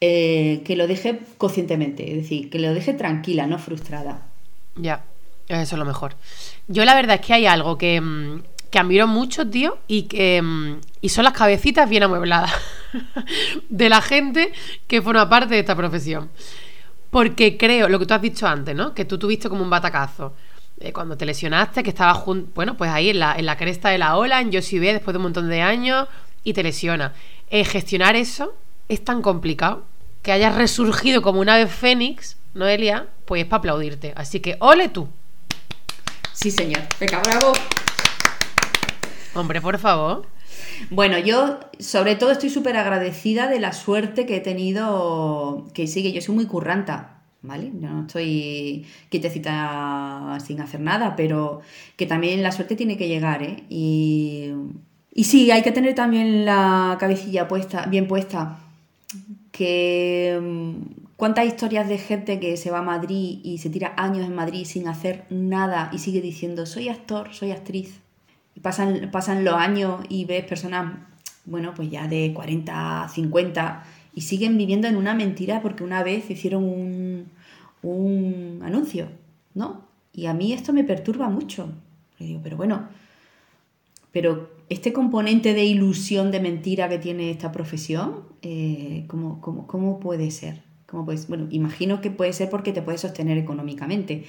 eh, 0.00 0.62
que 0.64 0.76
lo 0.76 0.86
deje 0.86 1.20
conscientemente, 1.38 2.10
es 2.10 2.16
decir, 2.22 2.50
que 2.50 2.58
lo 2.58 2.74
deje 2.74 2.92
tranquila, 2.94 3.46
no 3.46 3.58
frustrada. 3.58 4.26
Ya, 4.76 5.04
eso 5.48 5.76
es 5.76 5.78
lo 5.78 5.84
mejor. 5.84 6.16
Yo 6.68 6.84
la 6.84 6.94
verdad 6.94 7.16
es 7.20 7.26
que 7.26 7.32
hay 7.32 7.46
algo 7.46 7.78
que, 7.78 8.00
mm, 8.00 8.42
que 8.70 8.78
admiro 8.78 9.06
mucho, 9.06 9.48
tío, 9.48 9.78
y 9.86 10.02
que 10.02 10.42
mm, 10.42 10.80
y 11.00 11.08
son 11.08 11.24
las 11.24 11.32
cabecitas 11.32 11.88
bien 11.88 12.02
amuebladas 12.02 12.52
de 13.68 13.88
la 13.88 14.00
gente 14.00 14.52
que 14.86 15.00
forma 15.00 15.28
parte 15.28 15.54
de 15.54 15.60
esta 15.60 15.76
profesión. 15.76 16.28
Porque 17.10 17.56
creo, 17.56 17.88
lo 17.88 17.98
que 17.98 18.06
tú 18.06 18.14
has 18.14 18.22
dicho 18.22 18.46
antes, 18.46 18.74
¿no? 18.74 18.92
Que 18.92 19.04
tú 19.04 19.18
tuviste 19.18 19.48
como 19.48 19.62
un 19.62 19.70
batacazo. 19.70 20.34
Eh, 20.80 20.92
cuando 20.92 21.16
te 21.16 21.24
lesionaste, 21.24 21.82
que 21.82 21.90
estabas 21.90 22.24
bueno, 22.54 22.76
pues 22.76 22.90
ahí 22.90 23.10
en 23.10 23.20
la, 23.20 23.36
en 23.36 23.46
la 23.46 23.56
cresta 23.56 23.90
de 23.90 23.98
la 23.98 24.16
ola, 24.16 24.40
en 24.40 24.50
Yoshi 24.50 24.78
B, 24.78 24.92
después 24.92 25.12
de 25.12 25.18
un 25.18 25.24
montón 25.24 25.48
de 25.48 25.62
años, 25.62 26.08
y 26.42 26.52
te 26.52 26.62
lesiona. 26.62 27.12
Eh, 27.50 27.64
gestionar 27.64 28.16
eso 28.16 28.54
es 28.88 29.04
tan 29.04 29.22
complicado 29.22 29.84
que 30.22 30.32
hayas 30.32 30.54
resurgido 30.54 31.22
como 31.22 31.40
una 31.40 31.56
vez 31.56 31.72
fénix, 31.72 32.36
Noelia, 32.54 33.06
pues 33.24 33.42
es 33.42 33.48
para 33.48 33.58
aplaudirte. 33.58 34.12
Así 34.16 34.40
que, 34.40 34.56
ole 34.60 34.88
tú. 34.88 35.08
Sí, 36.32 36.50
señor. 36.50 36.82
Venga, 36.98 37.20
bravo. 37.20 37.52
Hombre, 39.34 39.60
por 39.60 39.78
favor. 39.78 40.26
Bueno, 40.90 41.18
yo 41.18 41.60
sobre 41.78 42.16
todo 42.16 42.30
estoy 42.30 42.50
súper 42.50 42.76
agradecida 42.76 43.48
de 43.48 43.60
la 43.60 43.72
suerte 43.72 44.26
que 44.26 44.36
he 44.36 44.40
tenido, 44.40 45.66
que 45.74 45.86
sigue, 45.86 46.12
yo 46.12 46.20
soy 46.20 46.34
muy 46.34 46.46
curranta, 46.46 47.18
¿vale? 47.44 47.70
Yo 47.78 47.88
no 47.90 48.00
estoy 48.06 48.86
quietecita 49.10 50.38
sin 50.44 50.60
hacer 50.60 50.80
nada, 50.80 51.14
pero 51.14 51.60
que 51.96 52.06
también 52.06 52.42
la 52.42 52.52
suerte 52.52 52.74
tiene 52.74 52.96
que 52.96 53.06
llegar, 53.06 53.42
¿eh? 53.42 53.64
Y, 53.68 54.50
y 55.12 55.24
sí, 55.24 55.50
hay 55.50 55.62
que 55.62 55.72
tener 55.72 55.94
también 55.94 56.44
la 56.44 56.96
cabecilla 56.98 57.46
puesta, 57.46 57.86
bien 57.86 58.08
puesta. 58.08 58.58
Que 59.52 60.40
mm, 60.42 61.04
cuántas 61.16 61.46
historias 61.46 61.88
de 61.88 61.98
gente 61.98 62.40
que 62.40 62.56
se 62.56 62.70
va 62.70 62.78
a 62.78 62.82
Madrid 62.82 63.40
y 63.44 63.58
se 63.58 63.70
tira 63.70 63.94
años 63.96 64.26
en 64.26 64.34
Madrid 64.34 64.64
sin 64.64 64.88
hacer 64.88 65.26
nada 65.30 65.90
y 65.92 65.98
sigue 65.98 66.20
diciendo 66.20 66.66
soy 66.66 66.88
actor, 66.88 67.32
soy 67.32 67.52
actriz. 67.52 68.00
Y 68.56 68.60
pasan, 68.60 69.10
pasan 69.12 69.44
los 69.44 69.54
años 69.54 70.00
y 70.08 70.24
ves 70.24 70.44
personas, 70.44 70.96
bueno, 71.44 71.74
pues 71.74 71.90
ya 71.90 72.08
de 72.08 72.32
40, 72.32 73.08
50 73.12 73.84
y 74.14 74.22
siguen 74.22 74.56
viviendo 74.56 74.86
en 74.86 74.96
una 74.96 75.14
mentira 75.14 75.60
porque 75.60 75.84
una 75.84 76.02
vez 76.02 76.30
hicieron 76.30 76.64
un, 76.64 77.26
un 77.82 78.60
anuncio, 78.62 79.08
¿no? 79.54 79.82
Y 80.12 80.26
a 80.26 80.34
mí 80.34 80.52
esto 80.52 80.72
me 80.72 80.84
perturba 80.84 81.28
mucho. 81.28 81.68
digo, 82.18 82.40
pero 82.42 82.56
bueno, 82.56 82.88
pero 84.12 84.50
este 84.68 84.92
componente 84.92 85.54
de 85.54 85.64
ilusión, 85.64 86.30
de 86.30 86.40
mentira 86.40 86.88
que 86.88 86.98
tiene 86.98 87.30
esta 87.30 87.50
profesión, 87.50 88.22
eh, 88.42 89.04
¿cómo, 89.08 89.40
cómo, 89.40 89.98
puede 89.98 90.30
ser? 90.30 90.62
¿Cómo? 90.86 91.04
Bueno, 91.28 91.48
imagino 91.50 92.00
que 92.00 92.10
puede 92.10 92.32
ser 92.32 92.48
porque 92.50 92.72
te 92.72 92.82
puedes 92.82 93.00
sostener 93.00 93.38
económicamente. 93.38 94.24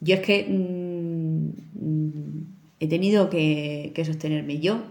Yo 0.00 0.16
es 0.16 0.20
que 0.20 0.46
mm, 0.46 1.84
mm, 1.84 2.46
he 2.80 2.88
tenido 2.88 3.30
que 3.30 4.02
sostenerme 4.04 4.58
yo 4.60 4.82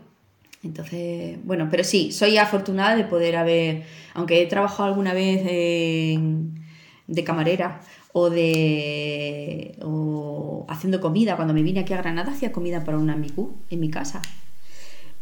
entonces, 0.63 1.37
bueno, 1.43 1.67
pero 1.71 1.83
sí, 1.83 2.11
soy 2.11 2.37
afortunada 2.37 2.95
de 2.95 3.03
poder 3.03 3.35
haber, 3.35 3.83
aunque 4.13 4.41
he 4.41 4.45
trabajado 4.45 4.89
alguna 4.89 5.13
vez 5.13 5.43
de 5.43 7.23
camarera 7.23 7.81
o 8.13 8.29
de 8.29 9.75
o 9.81 10.65
haciendo 10.69 11.01
comida, 11.01 11.35
cuando 11.35 11.53
me 11.53 11.63
vine 11.63 11.81
aquí 11.81 11.93
a 11.93 11.97
Granada 11.97 12.31
hacía 12.31 12.51
comida 12.51 12.83
para 12.83 12.97
un 12.97 13.09
amigo 13.09 13.55
en 13.69 13.79
mi 13.79 13.89
casa. 13.89 14.21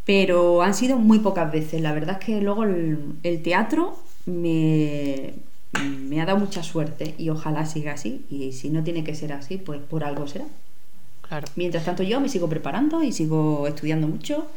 Pero 0.05 0.63
han 0.63 0.73
sido 0.73 0.97
muy 0.97 1.19
pocas 1.19 1.51
veces. 1.51 1.81
La 1.81 1.93
verdad 1.93 2.17
es 2.19 2.25
que 2.25 2.41
luego 2.41 2.63
el, 2.63 3.41
teatro 3.43 3.95
me, 4.25 5.33
me 5.83 6.21
ha 6.21 6.25
dado 6.25 6.39
mucha 6.39 6.63
suerte 6.63 7.13
y 7.17 7.29
ojalá 7.29 7.65
siga 7.65 7.93
así. 7.93 8.25
Y 8.29 8.53
si 8.53 8.69
no 8.69 8.83
tiene 8.83 9.03
que 9.03 9.13
ser 9.13 9.33
así, 9.33 9.57
pues 9.57 9.79
por 9.81 10.03
algo 10.03 10.27
será. 10.27 10.45
Claro. 11.27 11.47
Mientras 11.55 11.85
tanto 11.85 12.01
yo 12.01 12.19
me 12.19 12.27
sigo 12.27 12.49
preparando 12.49 13.03
y 13.03 13.11
sigo 13.11 13.67
estudiando 13.67 14.07
mucho 14.07 14.47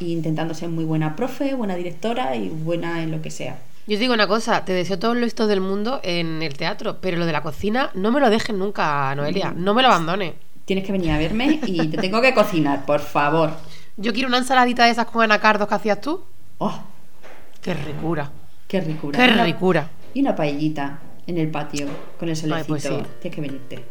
e 0.00 0.06
intentando 0.06 0.54
ser 0.54 0.68
muy 0.68 0.84
buena 0.84 1.16
profe, 1.16 1.54
buena 1.54 1.76
directora 1.76 2.36
y 2.36 2.48
buena 2.48 3.02
en 3.02 3.10
lo 3.10 3.22
que 3.22 3.30
sea. 3.30 3.58
Yo 3.86 3.96
te 3.96 4.00
digo 4.00 4.14
una 4.14 4.26
cosa, 4.26 4.64
te 4.64 4.72
deseo 4.72 4.98
todo 4.98 5.14
lo 5.14 5.26
esto 5.26 5.46
del 5.46 5.60
mundo 5.60 6.00
en 6.02 6.42
el 6.42 6.56
teatro, 6.56 6.98
pero 7.00 7.18
lo 7.18 7.26
de 7.26 7.32
la 7.32 7.42
cocina 7.42 7.90
no 7.94 8.10
me 8.10 8.20
lo 8.20 8.30
dejes 8.30 8.56
nunca, 8.56 9.14
Noelia, 9.14 9.52
no 9.54 9.74
me 9.74 9.82
lo 9.82 9.88
abandone. 9.88 10.34
Tienes 10.64 10.86
que 10.86 10.92
venir 10.92 11.10
a 11.10 11.18
verme 11.18 11.60
y 11.66 11.88
te 11.88 11.98
tengo 11.98 12.22
que 12.22 12.32
cocinar, 12.32 12.86
por 12.86 13.00
favor. 13.00 13.50
Yo 13.98 14.14
quiero 14.14 14.28
una 14.28 14.38
ensaladita 14.38 14.86
de 14.86 14.90
esas 14.92 15.06
con 15.06 15.22
anacardos 15.22 15.68
que 15.68 15.74
hacías 15.74 16.00
tú. 16.00 16.24
¡Oh! 16.58 16.80
¡Qué 17.60 17.74
ricura! 17.74 18.30
¡Qué 18.66 18.80
ricura! 18.80 19.18
¡Qué 19.18 19.26
ricura! 19.42 19.90
Y 20.14 20.22
una 20.22 20.34
paellita 20.34 21.00
en 21.26 21.38
el 21.38 21.50
patio 21.50 21.86
con 22.18 22.30
el 22.30 22.36
solecito. 22.36 22.68
pues 22.68 22.82
sí. 22.82 23.02
Tienes 23.20 23.34
que 23.34 23.40
venirte. 23.40 23.84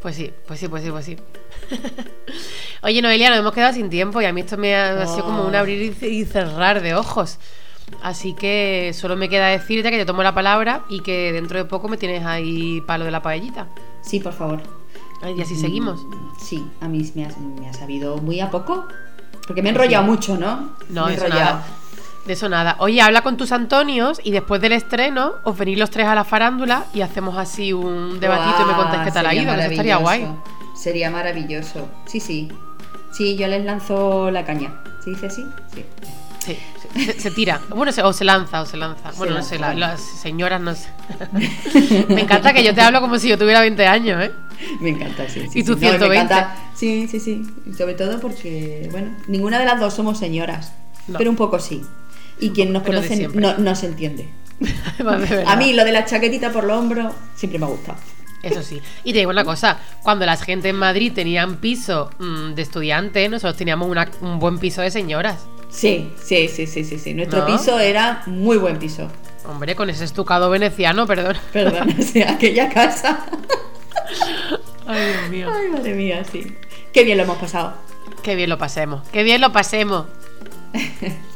Pues 0.00 0.16
sí, 0.16 0.32
pues 0.46 0.60
sí, 0.60 0.68
pues 0.68 0.82
sí, 0.82 0.90
pues 0.90 1.04
sí. 1.04 1.16
Oye, 2.82 3.02
Noelia, 3.02 3.30
nos 3.30 3.38
hemos 3.40 3.52
quedado 3.52 3.72
sin 3.72 3.90
tiempo 3.90 4.20
y 4.20 4.24
a 4.26 4.32
mí 4.32 4.40
esto 4.42 4.56
me 4.56 4.74
ha, 4.76 5.02
ha 5.02 5.06
sido 5.06 5.24
como 5.24 5.44
un 5.44 5.54
Oh. 5.54 5.58
abrir 5.58 5.80
y 5.82 5.92
ce- 5.94 6.08
y 6.08 6.24
cerrar 6.24 6.80
de 6.82 6.94
ojos. 6.94 7.38
Así 8.02 8.34
que 8.34 8.92
solo 8.94 9.16
me 9.16 9.28
queda 9.28 9.46
decirte 9.46 9.90
que 9.90 9.96
te 9.98 10.04
tomo 10.04 10.22
la 10.22 10.34
palabra 10.34 10.82
y 10.88 11.00
que 11.00 11.32
dentro 11.32 11.58
de 11.58 11.64
poco 11.64 11.88
me 11.88 11.96
tienes 11.96 12.24
ahí 12.24 12.80
palo 12.86 13.04
de 13.04 13.10
la 13.12 13.22
paellita. 13.22 13.66
Sí, 14.02 14.20
por 14.20 14.32
favor. 14.32 14.60
Y 15.36 15.40
así 15.40 15.56
seguimos. 15.56 16.04
Sí, 16.38 16.64
a 16.80 16.88
mí 16.88 17.10
me 17.14 17.24
ha, 17.24 17.28
me 17.60 17.68
ha 17.68 17.72
sabido 17.72 18.18
muy 18.18 18.40
a 18.40 18.50
poco. 18.50 18.86
Porque 19.46 19.62
me 19.62 19.68
he 19.68 19.72
enrollado 19.72 20.04
mucho, 20.04 20.36
¿no? 20.36 20.72
No, 20.90 21.06
me 21.06 21.12
he 21.12 21.14
eso 21.14 21.24
enrollado. 21.26 21.50
nada. 21.56 21.66
De 22.26 22.32
eso 22.32 22.48
nada. 22.48 22.76
Oye, 22.80 23.00
habla 23.00 23.22
con 23.22 23.36
tus 23.36 23.52
Antonios 23.52 24.20
y 24.24 24.32
después 24.32 24.60
del 24.60 24.72
estreno 24.72 25.34
os 25.44 25.56
venís 25.56 25.78
los 25.78 25.90
tres 25.90 26.06
a 26.08 26.14
la 26.16 26.24
farándula 26.24 26.86
y 26.92 27.00
hacemos 27.02 27.38
así 27.38 27.72
un 27.72 28.18
debatito 28.18 28.62
y 28.62 28.64
me 28.66 28.74
contáis 28.74 29.02
qué 29.04 29.12
tal 29.12 29.26
ha 29.26 29.34
ido, 29.34 29.54
que 29.54 29.60
eso 29.60 29.70
estaría 29.70 29.96
guay. 29.98 30.26
Sería 30.76 31.10
maravilloso. 31.10 31.88
Sí, 32.06 32.20
sí. 32.20 32.48
Sí, 33.12 33.36
yo 33.36 33.46
les 33.48 33.64
lanzo 33.64 34.30
la 34.30 34.44
caña. 34.44 34.74
¿Se 35.02 35.10
dice 35.10 35.26
así? 35.26 35.44
Sí. 35.74 35.84
Sí, 36.44 36.56
se, 36.94 37.12
se- 37.12 37.20
se 37.20 37.30
tira. 37.32 37.60
Bueno, 37.70 37.90
se- 37.90 38.02
o 38.02 38.12
se 38.12 38.24
lanza, 38.24 38.60
o 38.60 38.66
se 38.66 38.76
lanza. 38.76 39.10
Se 39.10 39.18
bueno, 39.18 39.32
no 39.34 39.38
lanza, 39.40 39.50
sé, 39.50 39.58
la- 39.58 39.74
las 39.74 40.00
señoras 40.00 40.60
no 40.60 40.74
sé. 40.74 40.88
me 42.08 42.20
encanta 42.22 42.52
que 42.52 42.62
yo 42.62 42.74
te 42.74 42.80
hablo 42.82 43.00
como 43.00 43.18
si 43.18 43.28
yo 43.28 43.36
tuviera 43.38 43.60
20 43.60 43.86
años, 43.86 44.22
¿eh? 44.22 44.30
Me 44.80 44.90
encanta, 44.90 45.28
sí. 45.28 45.42
sí 45.50 45.60
¿Y 45.60 45.64
tú 45.64 45.74
sí. 45.74 45.80
No, 45.86 45.92
me 45.92 45.98
120? 45.98 46.14
encanta. 46.34 46.56
Sí, 46.74 47.08
sí, 47.08 47.18
sí. 47.20 47.42
Sobre 47.76 47.94
todo 47.94 48.20
porque, 48.20 48.88
bueno, 48.92 49.08
ninguna 49.28 49.58
de 49.58 49.64
las 49.64 49.80
dos 49.80 49.94
somos 49.94 50.18
señoras. 50.18 50.72
No. 51.08 51.18
Pero 51.18 51.30
un 51.30 51.36
poco 51.36 51.58
sí. 51.58 51.82
Y 52.38 52.50
quien 52.50 52.72
nos 52.72 52.82
conoce 52.82 53.28
no, 53.28 53.56
no 53.58 53.74
se 53.74 53.86
entiende. 53.86 54.28
A 55.46 55.56
mí 55.56 55.72
lo 55.72 55.84
de 55.84 55.92
la 55.92 56.04
chaquetita 56.04 56.50
por 56.52 56.64
los 56.64 56.78
hombros 56.78 57.12
siempre 57.34 57.58
me 57.58 57.66
ha 57.66 57.68
gustado. 57.68 57.98
Eso 58.46 58.62
sí. 58.62 58.80
Y 59.04 59.12
te 59.12 59.18
digo 59.18 59.30
una 59.30 59.44
cosa, 59.44 59.78
cuando 60.02 60.24
la 60.26 60.36
gente 60.36 60.68
en 60.68 60.76
Madrid 60.76 61.12
tenían 61.14 61.56
piso 61.56 62.10
mm, 62.18 62.54
de 62.54 62.62
estudiante, 62.62 63.28
nosotros 63.28 63.56
teníamos 63.56 63.88
una- 63.88 64.08
un 64.20 64.38
buen 64.38 64.58
piso 64.58 64.82
de 64.82 64.90
señoras. 64.90 65.46
Sí, 65.68 66.12
sí, 66.22 66.48
sí, 66.48 66.66
sí, 66.66 66.84
sí, 66.84 66.98
sí. 66.98 67.12
Nuestro 67.14 67.40
¿No? 67.40 67.46
piso 67.46 67.78
era 67.80 68.22
muy 68.26 68.56
buen 68.56 68.78
piso. 68.78 69.08
Hombre, 69.48 69.74
con 69.74 69.90
ese 69.90 70.04
estucado 70.04 70.48
veneciano, 70.50 71.06
perdón. 71.06 71.36
Perdón, 71.52 71.94
o 71.98 72.02
sea, 72.02 72.32
aquella 72.32 72.68
casa. 72.68 73.26
Ay, 74.86 75.00
Dios 75.12 75.30
mío. 75.30 75.48
Ay, 75.52 75.68
madre 75.68 75.94
mía, 75.94 76.22
sí. 76.30 76.56
Qué 76.92 77.04
bien 77.04 77.18
lo 77.18 77.24
hemos 77.24 77.38
pasado. 77.38 77.74
Qué 78.22 78.34
bien 78.34 78.48
lo 78.50 78.58
pasemos, 78.58 79.02
qué 79.12 79.22
bien 79.22 79.40
lo 79.40 79.52
pasemos. 79.52 80.06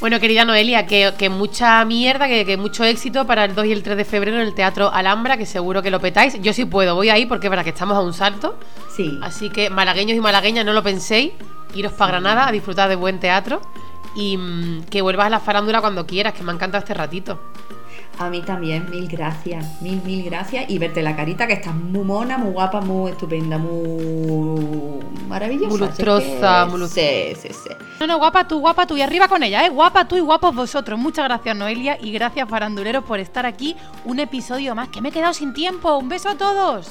Bueno, 0.00 0.20
querida 0.20 0.44
Noelia, 0.44 0.86
que, 0.86 1.12
que 1.18 1.28
mucha 1.28 1.84
mierda, 1.84 2.28
que, 2.28 2.46
que 2.46 2.56
mucho 2.56 2.84
éxito 2.84 3.26
para 3.26 3.44
el 3.44 3.56
2 3.56 3.66
y 3.66 3.72
el 3.72 3.82
3 3.82 3.96
de 3.96 4.04
febrero 4.04 4.36
en 4.36 4.46
el 4.46 4.54
Teatro 4.54 4.92
Alhambra, 4.92 5.36
que 5.36 5.44
seguro 5.44 5.82
que 5.82 5.90
lo 5.90 5.98
petáis. 5.98 6.40
Yo 6.40 6.52
sí 6.52 6.64
puedo, 6.64 6.94
voy 6.94 7.08
ahí 7.08 7.26
porque 7.26 7.48
verdad 7.48 7.64
que 7.64 7.70
estamos 7.70 7.96
a 7.96 8.00
un 8.00 8.12
salto. 8.12 8.56
Sí. 8.94 9.18
Así 9.22 9.50
que 9.50 9.70
malagueños 9.70 10.16
y 10.16 10.20
malagueñas, 10.20 10.64
no 10.64 10.72
lo 10.72 10.84
penséis, 10.84 11.32
iros 11.74 11.92
para 11.92 12.12
Granada 12.12 12.46
a 12.46 12.52
disfrutar 12.52 12.88
de 12.88 12.94
buen 12.94 13.18
teatro 13.18 13.60
y 14.14 14.36
mm, 14.36 14.84
que 14.84 15.02
vuelvas 15.02 15.26
a 15.26 15.30
la 15.30 15.40
farándula 15.40 15.80
cuando 15.80 16.06
quieras, 16.06 16.32
que 16.32 16.44
me 16.44 16.52
ha 16.52 16.54
encantado 16.54 16.82
este 16.82 16.94
ratito. 16.94 17.40
A 18.20 18.28
mí 18.30 18.42
también, 18.42 18.90
mil 18.90 19.06
gracias, 19.06 19.80
mil, 19.80 20.02
mil 20.02 20.24
gracias. 20.24 20.68
Y 20.68 20.78
verte 20.78 21.02
la 21.02 21.14
carita, 21.14 21.46
que 21.46 21.52
estás 21.52 21.74
muy 21.74 22.04
mona, 22.04 22.36
muy 22.36 22.50
guapa, 22.50 22.80
muy 22.80 23.12
estupenda, 23.12 23.58
muy 23.58 24.98
maravillosa. 25.28 25.68
Muy 25.68 25.78
lustrosa, 25.78 26.66
muy 26.66 26.80
lustrosa. 26.80 27.00
Sí, 27.00 27.36
sí, 27.40 27.48
sí. 27.52 27.70
No, 28.00 28.08
no, 28.08 28.18
guapa 28.18 28.48
tú, 28.48 28.58
guapa 28.58 28.86
tú, 28.86 28.96
y 28.96 29.02
arriba 29.02 29.28
con 29.28 29.42
ella, 29.42 29.64
¿eh? 29.64 29.68
Guapa 29.68 30.08
tú 30.08 30.16
y 30.16 30.20
guapos 30.20 30.54
vosotros. 30.54 30.98
Muchas 30.98 31.26
gracias, 31.26 31.56
Noelia, 31.56 31.96
y 32.00 32.10
gracias, 32.10 32.48
faranduleros, 32.48 33.04
por 33.04 33.20
estar 33.20 33.46
aquí 33.46 33.76
un 34.04 34.18
episodio 34.18 34.74
más, 34.74 34.88
que 34.88 35.00
me 35.00 35.10
he 35.10 35.12
quedado 35.12 35.32
sin 35.32 35.52
tiempo. 35.52 35.96
Un 35.96 36.08
beso 36.08 36.28
a 36.28 36.34
todos. 36.34 36.90